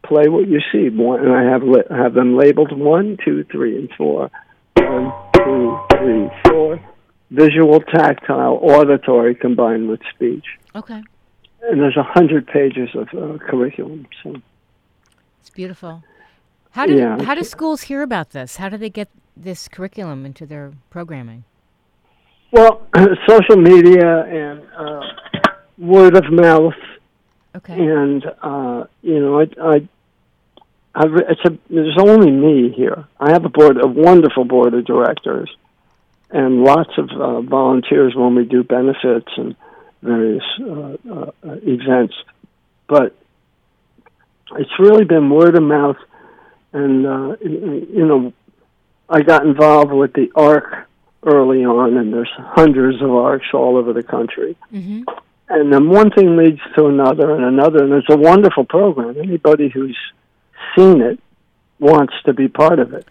play 0.03 0.27
what 0.27 0.47
you 0.47 0.59
see. 0.71 0.89
One, 0.89 1.19
and 1.19 1.31
I 1.31 1.43
have 1.43 1.61
li- 1.61 1.83
have 1.91 2.15
them 2.15 2.35
labeled 2.35 2.75
one, 2.75 3.17
two, 3.23 3.45
three, 3.51 3.77
and 3.77 3.89
four. 3.95 4.31
One, 4.77 5.13
two, 5.35 5.79
three, 5.91 6.29
four. 6.47 6.79
Visual, 7.29 7.79
tactile, 7.81 8.59
auditory 8.61 9.35
combined 9.35 9.87
with 9.87 9.99
speech. 10.15 10.45
Okay. 10.75 11.03
And 11.63 11.79
there's 11.79 11.97
a 11.97 12.03
hundred 12.03 12.47
pages 12.47 12.89
of 12.93 13.07
uh, 13.09 13.37
curriculum. 13.37 14.07
So 14.21 14.35
it's 15.39 15.49
beautiful. 15.49 16.03
How 16.71 16.85
do 16.85 16.95
yeah. 16.97 17.23
how 17.23 17.35
do 17.35 17.43
schools 17.43 17.83
hear 17.83 18.01
about 18.01 18.31
this? 18.31 18.57
How 18.57 18.67
do 18.67 18.77
they 18.77 18.89
get 18.89 19.09
this 19.37 19.67
curriculum 19.67 20.25
into 20.25 20.45
their 20.45 20.73
programming? 20.89 21.45
Well, 22.51 22.87
social 23.27 23.57
media 23.57 24.23
and 24.25 24.61
uh, 24.77 25.01
word 25.77 26.15
of 26.15 26.31
mouth. 26.31 26.73
Okay. 27.55 27.73
And 27.73 28.25
uh, 28.41 28.85
you 29.01 29.19
know, 29.19 29.39
I, 29.39 29.43
I, 29.61 29.75
I, 30.95 31.05
it's 31.29 31.41
a. 31.45 31.57
There's 31.69 31.97
only 31.99 32.31
me 32.31 32.73
here. 32.75 33.05
I 33.19 33.31
have 33.31 33.45
a 33.45 33.49
board, 33.49 33.77
a 33.81 33.87
wonderful 33.87 34.43
board 34.43 34.73
of 34.73 34.85
directors, 34.85 35.49
and 36.29 36.63
lots 36.63 36.91
of 36.97 37.09
uh, 37.11 37.41
volunteers 37.41 38.15
when 38.15 38.35
we 38.35 38.45
do 38.45 38.63
benefits 38.63 39.31
and 39.37 39.55
various 40.03 40.43
uh, 40.59 40.95
uh, 41.11 41.31
events. 41.43 42.13
But 42.87 43.15
it's 44.57 44.79
really 44.79 45.05
been 45.05 45.29
word 45.29 45.55
of 45.55 45.63
mouth, 45.63 45.97
and 46.73 47.05
uh, 47.05 47.35
you 47.41 48.05
know, 48.05 48.33
I 49.09 49.21
got 49.21 49.45
involved 49.45 49.91
with 49.91 50.13
the 50.13 50.31
ARC 50.35 50.87
early 51.23 51.63
on, 51.63 51.97
and 51.97 52.13
there's 52.13 52.31
hundreds 52.35 53.01
of 53.01 53.11
arcs 53.11 53.47
all 53.53 53.77
over 53.77 53.93
the 53.93 54.03
country. 54.03 54.57
Mm-hmm. 54.71 55.03
And 55.49 55.71
then 55.71 55.89
one 55.89 56.09
thing 56.11 56.35
leads 56.35 56.59
to 56.75 56.87
another 56.87 57.35
and 57.35 57.45
another, 57.45 57.83
and 57.83 57.93
it's 57.93 58.09
a 58.09 58.17
wonderful 58.17 58.65
program. 58.65 59.17
Anybody 59.17 59.69
who's 59.69 59.97
seen 60.75 61.01
it 61.01 61.19
wants 61.79 62.13
to 62.25 62.33
be 62.33 62.47
part 62.47 62.79
of 62.79 62.93
it. 62.93 63.07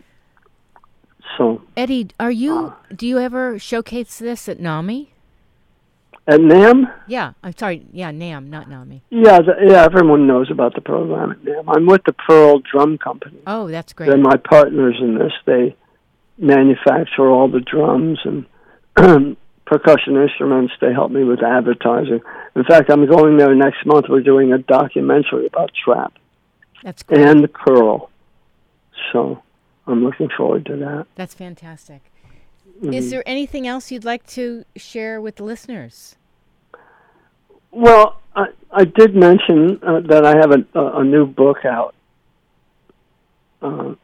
So, 1.38 1.62
Eddie, 1.76 2.09
are 2.20 2.31
you? 2.31 2.74
Uh, 2.90 2.94
do 2.94 3.07
you 3.07 3.18
ever 3.18 3.59
showcase 3.59 4.18
this 4.18 4.48
at 4.48 4.61
NAMI? 4.61 5.12
At 6.26 6.38
NAMM? 6.38 6.85
Yeah, 7.08 7.32
I'm 7.42 7.56
sorry. 7.56 7.85
Yeah, 7.92 8.12
NAMM, 8.12 8.48
not 8.48 8.68
NAMI. 8.68 9.02
Yeah, 9.11 9.38
the, 9.40 9.54
yeah. 9.66 9.82
Everyone 9.85 10.26
knows 10.28 10.50
about 10.50 10.74
the 10.74 10.80
program 10.80 11.32
at 11.32 11.42
NAMM. 11.42 11.64
I'm 11.66 11.87
with 11.87 12.04
the 12.04 12.12
Pearl 12.12 12.61
Drum 12.61 12.96
Company. 12.98 13.40
Oh, 13.46 13.68
that's 13.68 13.92
great. 13.92 14.06
They're 14.08 14.18
my 14.18 14.37
partners 14.37 14.96
in 15.00 15.18
this. 15.18 15.33
They 15.46 15.75
manufacture 16.38 17.29
all 17.29 17.48
the 17.48 17.60
drums 17.60 18.20
and 18.25 18.46
percussion 19.66 20.16
instruments. 20.16 20.75
They 20.81 20.92
help 20.92 21.10
me 21.10 21.25
with 21.25 21.42
advertising. 21.42 22.20
In 22.54 22.64
fact, 22.64 22.88
I'm 22.90 23.06
going 23.06 23.37
there 23.37 23.54
next 23.56 23.85
month. 23.85 24.06
We're 24.08 24.20
doing 24.23 24.52
a 24.52 24.58
documentary 24.58 25.46
about 25.46 25.73
trap 25.75 26.12
That's 26.85 27.02
great. 27.02 27.20
and 27.27 27.52
Pearl. 27.52 28.10
So 29.12 29.42
I'm 29.88 30.04
looking 30.04 30.29
forward 30.37 30.66
to 30.66 30.77
that. 30.77 31.06
That's 31.16 31.35
fantastic. 31.35 32.02
Mm-hmm. 32.83 32.94
Is 32.94 33.10
there 33.10 33.22
anything 33.26 33.68
else 33.68 33.92
you'd 33.92 34.04
like 34.04 34.26
to 34.28 34.64
share 34.74 35.20
with 35.20 35.37
the 35.37 35.44
listeners? 35.44 36.16
Well, 37.70 38.20
I, 38.35 38.46
I 38.72 38.85
did 38.85 39.14
mention 39.14 39.78
uh, 39.83 40.00
that 40.00 40.26
I 40.26 40.37
have 40.37 40.50
a, 40.50 40.78
a, 40.78 41.00
a 41.00 41.04
new 41.04 41.24
book 41.26 41.58
out. 41.64 41.94
Uh, 43.62 43.94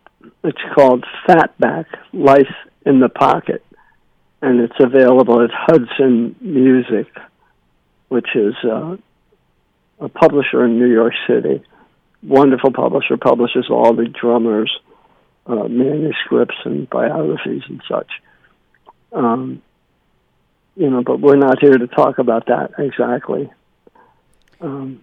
it's 0.44 0.60
called 0.76 1.04
Fatback 1.26 1.86
Life 2.12 2.54
in 2.86 3.00
the 3.00 3.08
Pocket, 3.08 3.64
and 4.40 4.60
it's 4.60 4.78
available 4.78 5.42
at 5.42 5.50
Hudson 5.52 6.36
Music, 6.40 7.08
which 8.08 8.28
is 8.36 8.54
uh, 8.64 8.96
a 9.98 10.08
publisher 10.08 10.64
in 10.64 10.78
New 10.78 10.90
York 10.90 11.14
City. 11.26 11.64
wonderful 12.22 12.72
publisher 12.72 13.16
publishes 13.16 13.66
all 13.68 13.92
the 13.94 14.06
drummers' 14.06 14.72
uh, 15.46 15.66
manuscripts 15.66 16.56
and 16.64 16.88
biographies 16.88 17.62
and 17.68 17.82
such. 17.88 18.10
Um, 19.12 19.62
you 20.76 20.88
know, 20.90 21.02
but 21.02 21.20
we're 21.20 21.36
not 21.36 21.60
here 21.60 21.76
to 21.76 21.86
talk 21.88 22.18
about 22.18 22.46
that 22.46 22.72
exactly. 22.78 23.50
Um, 24.60 25.02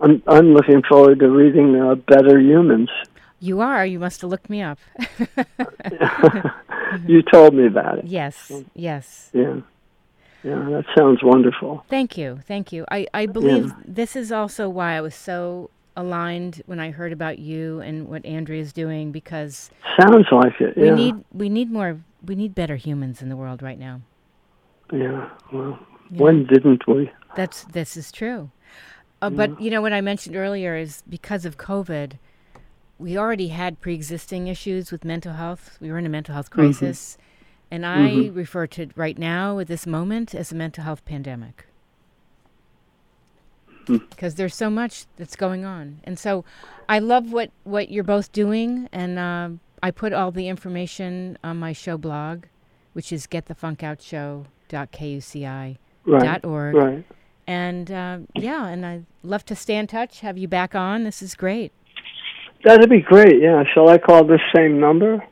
I'm 0.00 0.22
I'm 0.26 0.54
looking 0.54 0.82
forward 0.82 1.20
to 1.20 1.28
reading 1.28 1.76
uh, 1.76 1.94
Better 1.94 2.40
Humans. 2.40 2.90
You 3.40 3.60
are. 3.60 3.86
You 3.86 3.98
must 3.98 4.20
have 4.20 4.30
looked 4.30 4.50
me 4.50 4.62
up. 4.62 4.78
you 7.06 7.22
told 7.22 7.54
me 7.54 7.66
about 7.66 7.98
it. 7.98 8.06
Yes. 8.06 8.52
Yes. 8.74 9.30
Yeah. 9.32 9.60
Yeah, 10.42 10.54
that 10.70 10.84
sounds 10.96 11.22
wonderful. 11.22 11.84
Thank 11.88 12.16
you. 12.16 12.40
Thank 12.46 12.72
you. 12.72 12.86
I, 12.90 13.06
I 13.12 13.26
believe 13.26 13.66
yeah. 13.66 13.74
this 13.84 14.16
is 14.16 14.32
also 14.32 14.70
why 14.70 14.96
I 14.96 15.02
was 15.02 15.14
so 15.14 15.68
aligned 15.96 16.62
when 16.64 16.80
I 16.80 16.90
heard 16.90 17.12
about 17.12 17.38
you 17.38 17.80
and 17.80 18.08
what 18.08 18.24
Andrea 18.24 18.62
is 18.62 18.72
doing 18.72 19.12
because 19.12 19.70
sounds 20.00 20.26
like 20.32 20.58
it. 20.60 20.74
Yeah. 20.76 20.84
We 20.84 20.90
need 20.90 21.24
we 21.32 21.48
need 21.48 21.70
more 21.70 22.00
we 22.24 22.34
need 22.34 22.54
better 22.54 22.76
humans 22.76 23.22
in 23.22 23.28
the 23.28 23.36
world 23.36 23.62
right 23.62 23.78
now. 23.78 24.02
Yeah. 24.92 25.30
Well, 25.52 25.78
yeah. 26.10 26.18
when 26.18 26.46
didn't 26.46 26.86
we? 26.86 27.10
That's 27.36 27.64
this 27.64 27.96
is 27.96 28.10
true. 28.12 28.50
Uh, 29.22 29.30
but 29.30 29.60
you 29.60 29.70
know 29.70 29.82
what 29.82 29.92
I 29.92 30.00
mentioned 30.00 30.34
earlier 30.34 30.76
is 30.76 31.02
because 31.08 31.44
of 31.44 31.58
COVID, 31.58 32.12
we 32.98 33.18
already 33.18 33.48
had 33.48 33.80
pre-existing 33.80 34.46
issues 34.46 34.90
with 34.90 35.04
mental 35.04 35.34
health. 35.34 35.76
We 35.80 35.90
were 35.90 35.98
in 35.98 36.06
a 36.06 36.10
mental 36.10 36.34
health 36.34 36.50
mm-hmm. 36.50 36.60
crisis. 36.60 37.12
Mm-hmm. 37.12 37.26
And 37.72 37.86
I 37.86 37.98
mm-hmm. 38.10 38.36
refer 38.36 38.66
to 38.68 38.88
right 38.96 39.16
now, 39.16 39.58
at 39.60 39.68
this 39.68 39.86
moment, 39.86 40.34
as 40.34 40.50
a 40.50 40.56
mental 40.56 40.82
health 40.82 41.04
pandemic. 41.04 41.66
Because 43.86 44.34
hmm. 44.34 44.36
there's 44.36 44.54
so 44.54 44.70
much 44.70 45.06
that's 45.16 45.36
going 45.36 45.64
on. 45.64 46.00
And 46.04 46.18
so 46.18 46.44
I 46.88 46.98
love 46.98 47.32
what, 47.32 47.50
what 47.62 47.90
you're 47.90 48.04
both 48.04 48.32
doing. 48.32 48.88
And 48.92 49.18
uh, 49.18 49.50
I 49.82 49.90
put 49.90 50.12
all 50.12 50.30
the 50.30 50.48
information 50.48 51.38
on 51.42 51.58
my 51.58 51.72
show 51.72 51.96
blog, 51.96 52.44
which 52.92 53.10
is 53.12 53.26
getthefunkoutshow.kuci.org. 53.26 55.76
Right. 56.06 56.74
right. 56.74 57.04
And 57.46 57.90
uh, 57.90 58.18
yeah, 58.34 58.68
and 58.68 58.84
I'd 58.86 59.06
love 59.22 59.44
to 59.46 59.56
stay 59.56 59.76
in 59.76 59.86
touch, 59.86 60.20
have 60.20 60.36
you 60.38 60.46
back 60.46 60.74
on. 60.74 61.04
This 61.04 61.22
is 61.22 61.34
great. 61.34 61.72
That'd 62.64 62.90
be 62.90 63.00
great, 63.00 63.40
yeah. 63.40 63.64
Shall 63.72 63.88
I 63.88 63.98
call 63.98 64.24
this 64.24 64.40
same 64.54 64.78
number? 64.78 65.24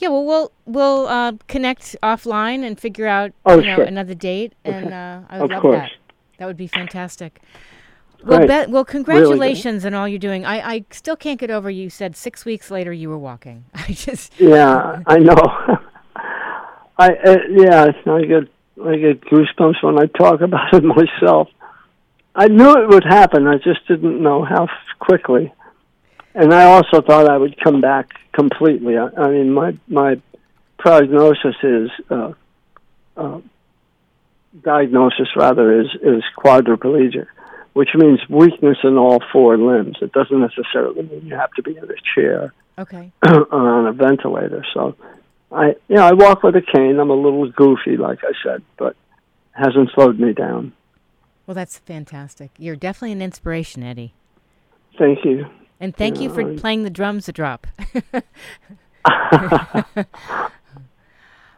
Yeah, 0.00 0.08
well, 0.08 0.24
we'll 0.24 0.52
we'll 0.66 1.06
uh, 1.06 1.32
connect 1.46 1.94
offline 2.02 2.64
and 2.64 2.78
figure 2.78 3.06
out 3.06 3.32
oh, 3.46 3.58
you 3.58 3.66
know, 3.66 3.76
sure. 3.76 3.84
another 3.84 4.14
date, 4.14 4.54
okay. 4.66 4.76
and 4.76 4.92
uh, 4.92 5.20
I 5.28 5.40
would 5.40 5.44
of 5.44 5.50
love 5.50 5.62
course. 5.62 5.78
that. 5.78 5.90
That 6.38 6.46
would 6.46 6.56
be 6.56 6.66
fantastic. 6.66 7.40
Well, 8.24 8.46
be- 8.46 8.70
well, 8.70 8.84
congratulations 8.84 9.84
really 9.84 9.96
on 9.96 10.00
all 10.00 10.08
you're 10.08 10.18
doing. 10.18 10.44
I, 10.44 10.60
I 10.60 10.84
still 10.90 11.16
can't 11.16 11.40
get 11.40 11.50
over. 11.50 11.70
You 11.70 11.90
said 11.90 12.16
six 12.16 12.44
weeks 12.44 12.70
later 12.70 12.92
you 12.92 13.08
were 13.08 13.18
walking. 13.18 13.64
I 13.74 13.92
just 13.92 14.38
yeah, 14.38 15.02
I 15.06 15.18
know. 15.18 15.34
I 16.98 17.08
uh, 17.08 17.36
yeah, 17.50 17.86
I 18.06 18.22
get 18.22 18.48
I 18.84 18.96
get 18.96 19.20
goosebumps 19.22 19.82
when 19.82 19.98
I 19.98 20.06
talk 20.06 20.40
about 20.40 20.74
it 20.74 20.84
myself. 21.22 21.48
I 22.34 22.48
knew 22.48 22.70
it 22.70 22.88
would 22.88 23.04
happen. 23.04 23.46
I 23.46 23.56
just 23.56 23.86
didn't 23.88 24.22
know 24.22 24.44
how 24.44 24.68
quickly 25.00 25.52
and 26.34 26.52
I 26.54 26.64
also 26.64 27.02
thought 27.02 27.28
I 27.28 27.36
would 27.36 27.58
come 27.62 27.80
back 27.80 28.10
completely. 28.32 28.96
I, 28.96 29.08
I 29.16 29.30
mean, 29.30 29.52
my 29.52 29.76
my 29.88 30.20
prognosis 30.78 31.56
is 31.62 31.90
uh, 32.08 32.32
uh, 33.16 33.40
diagnosis 34.62 35.28
rather 35.36 35.80
is 35.80 35.88
is 36.02 36.22
quadriplegic, 36.38 37.26
which 37.80 37.94
means 37.94 38.20
weakness 38.28 38.76
in 38.84 38.98
all 38.98 39.20
four 39.32 39.56
limbs. 39.56 39.96
It 40.02 40.12
doesn't 40.12 40.38
necessarily 40.38 41.00
mean 41.00 41.22
you 41.24 41.34
have 41.34 41.50
to 41.52 41.62
be 41.62 41.78
in 41.78 41.84
a 41.84 41.94
chair 42.14 42.52
okay. 42.76 43.10
or 43.26 43.54
on 43.78 43.86
a 43.86 43.92
ventilator. 43.94 44.66
So, 44.74 44.94
I 45.50 45.68
you 45.88 45.96
know 45.96 46.04
I 46.04 46.12
walk 46.12 46.42
with 46.42 46.56
a 46.56 46.60
cane. 46.60 47.00
I'm 47.00 47.08
a 47.08 47.14
little 47.14 47.50
goofy, 47.50 47.96
like 47.96 48.18
I 48.22 48.32
said, 48.44 48.62
but 48.76 48.96
hasn't 49.52 49.92
slowed 49.94 50.20
me 50.20 50.34
down. 50.34 50.74
Well, 51.46 51.54
that's 51.54 51.78
fantastic. 51.78 52.50
You're 52.58 52.76
definitely 52.76 53.12
an 53.12 53.22
inspiration, 53.22 53.82
Eddie. 53.82 54.12
Thank 54.98 55.24
you. 55.24 55.46
And 55.80 55.96
thank 55.96 56.20
you 56.20 56.28
for 56.28 56.54
playing 56.56 56.82
the 56.82 56.90
drums 56.90 57.30
a 57.30 57.32
drop. 57.32 57.66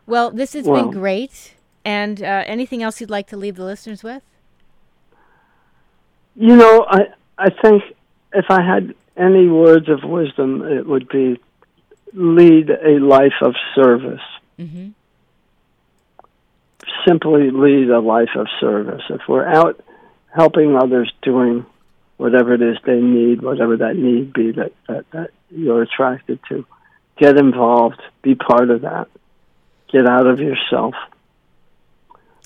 well, 0.06 0.30
this 0.30 0.52
has 0.52 0.66
well, 0.66 0.84
been 0.84 0.92
great. 0.92 1.56
And 1.84 2.22
uh, 2.22 2.44
anything 2.46 2.80
else 2.80 3.00
you'd 3.00 3.10
like 3.10 3.26
to 3.26 3.36
leave 3.36 3.56
the 3.56 3.64
listeners 3.64 4.04
with? 4.04 4.22
You 6.34 6.56
know, 6.56 6.86
I 6.88 7.08
I 7.38 7.50
think 7.50 7.82
if 8.32 8.46
I 8.48 8.62
had 8.62 8.94
any 9.16 9.48
words 9.48 9.88
of 9.88 10.02
wisdom, 10.02 10.62
it 10.62 10.86
would 10.86 11.08
be 11.08 11.40
lead 12.14 12.70
a 12.70 12.98
life 12.98 13.40
of 13.42 13.54
service. 13.74 14.20
Mm-hmm. 14.58 14.90
Simply 17.06 17.50
lead 17.50 17.90
a 17.90 18.00
life 18.00 18.34
of 18.36 18.46
service. 18.60 19.02
If 19.10 19.22
we're 19.28 19.46
out 19.46 19.82
helping 20.34 20.76
others, 20.76 21.12
doing 21.22 21.66
whatever 22.16 22.54
it 22.54 22.62
is 22.62 22.76
they 22.84 23.00
need, 23.00 23.42
whatever 23.42 23.76
that 23.78 23.96
need 23.96 24.32
be 24.32 24.52
that, 24.52 24.72
that, 24.88 25.10
that 25.10 25.30
you're 25.50 25.82
attracted 25.82 26.38
to. 26.48 26.64
Get 27.18 27.36
involved, 27.36 28.00
be 28.22 28.34
part 28.34 28.70
of 28.70 28.82
that. 28.82 29.08
Get 29.90 30.08
out 30.08 30.26
of 30.26 30.40
yourself. 30.40 30.94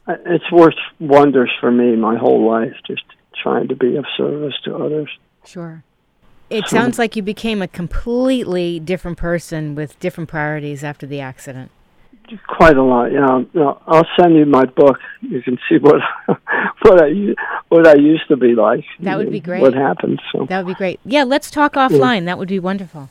It's 0.09 0.51
worked 0.51 0.80
wonders 0.99 1.51
for 1.61 1.70
me 1.70 1.97
my 1.97 2.16
whole 2.16 2.49
life, 2.49 2.74
just 2.87 3.05
trying 3.43 3.68
to 3.68 3.76
be 3.76 3.97
of 3.97 4.05
service 4.16 4.55
to 4.64 4.74
others. 4.76 5.11
Sure. 5.45 5.82
It 6.49 6.68
sounds 6.68 6.97
like 6.97 7.16
you 7.16 7.22
became 7.22 7.61
a 7.61 7.66
completely 7.66 8.78
different 8.78 9.18
person 9.18 9.74
with 9.74 9.99
different 9.99 10.30
priorities 10.30 10.84
after 10.84 11.05
the 11.05 11.20
accident 11.20 11.72
quite 12.47 12.76
a 12.76 12.82
lot. 12.82 13.12
Yeah, 13.12 13.39
you 13.39 13.61
know, 13.61 13.80
I'll 13.87 14.07
send 14.18 14.37
you 14.37 14.47
my 14.47 14.64
book. 14.64 14.99
You 15.20 15.43
can 15.43 15.59
see 15.68 15.78
what 15.78 16.01
what 16.82 17.03
I 17.03 17.34
what 17.68 17.87
I 17.87 17.95
used 17.95 18.28
to 18.28 18.37
be 18.37 18.55
like. 18.55 18.84
That 19.01 19.16
would 19.18 19.30
be 19.30 19.41
great. 19.41 19.62
What 19.62 19.74
happened? 19.74 20.20
So 20.32 20.47
that 20.47 20.64
would 20.64 20.72
be 20.72 20.76
great. 20.76 21.01
Yeah, 21.05 21.24
let's 21.24 21.51
talk 21.51 21.74
offline. 21.74 22.20
Yeah. 22.20 22.26
That 22.26 22.39
would 22.39 22.49
be 22.49 22.59
wonderful. 22.59 23.09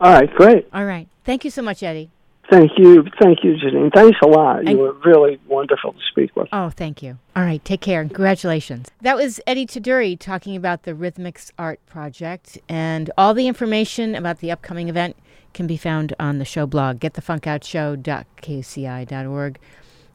All 0.00 0.12
right, 0.12 0.32
great. 0.32 0.66
All 0.72 0.84
right, 0.84 1.08
thank 1.24 1.44
you 1.44 1.50
so 1.50 1.62
much, 1.62 1.82
Eddie. 1.82 2.10
Thank 2.50 2.72
you, 2.76 3.04
thank 3.20 3.44
you, 3.44 3.54
Janeane. 3.54 3.94
Thanks 3.94 4.18
a 4.24 4.26
lot. 4.26 4.66
You 4.66 4.76
were 4.76 4.94
really 5.04 5.38
wonderful 5.46 5.92
to 5.92 5.98
speak 6.10 6.34
with. 6.34 6.48
Oh, 6.52 6.70
thank 6.70 7.00
you. 7.00 7.16
All 7.36 7.44
right, 7.44 7.64
take 7.64 7.80
care 7.80 8.00
and 8.00 8.10
congratulations. 8.10 8.88
That 9.02 9.16
was 9.16 9.40
Eddie 9.46 9.66
Tuduri 9.66 10.18
talking 10.18 10.56
about 10.56 10.82
the 10.82 10.96
Rhythmic 10.96 11.40
Arts 11.56 11.80
Project 11.86 12.58
and 12.68 13.08
all 13.16 13.34
the 13.34 13.46
information 13.46 14.16
about 14.16 14.40
the 14.40 14.50
upcoming 14.50 14.88
event 14.88 15.14
can 15.54 15.68
be 15.68 15.76
found 15.76 16.12
on 16.18 16.38
the 16.38 16.44
show 16.44 16.66
blog, 16.66 16.98
getthefunkoutshow.kuci.org. 16.98 19.58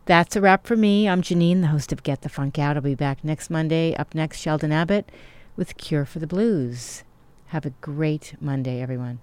That's 0.05 0.35
a 0.35 0.41
wrap 0.41 0.67
for 0.67 0.75
me. 0.75 1.07
I'm 1.07 1.21
Janeane, 1.21 1.61
the 1.61 1.67
host 1.67 1.93
of 1.93 2.03
Get 2.03 2.21
the 2.21 2.29
Funk 2.29 2.59
Out. 2.59 2.75
I'll 2.75 2.83
be 2.83 2.95
back 2.95 3.23
next 3.23 3.49
Monday. 3.49 3.95
Up 3.95 4.13
next, 4.13 4.39
Sheldon 4.39 4.73
Abbott 4.73 5.09
with 5.55 5.77
Cure 5.77 6.03
for 6.03 6.19
the 6.19 6.27
Blues. 6.27 7.05
Have 7.47 7.65
a 7.65 7.73
great 7.81 8.35
Monday, 8.41 8.81
everyone. 8.81 9.19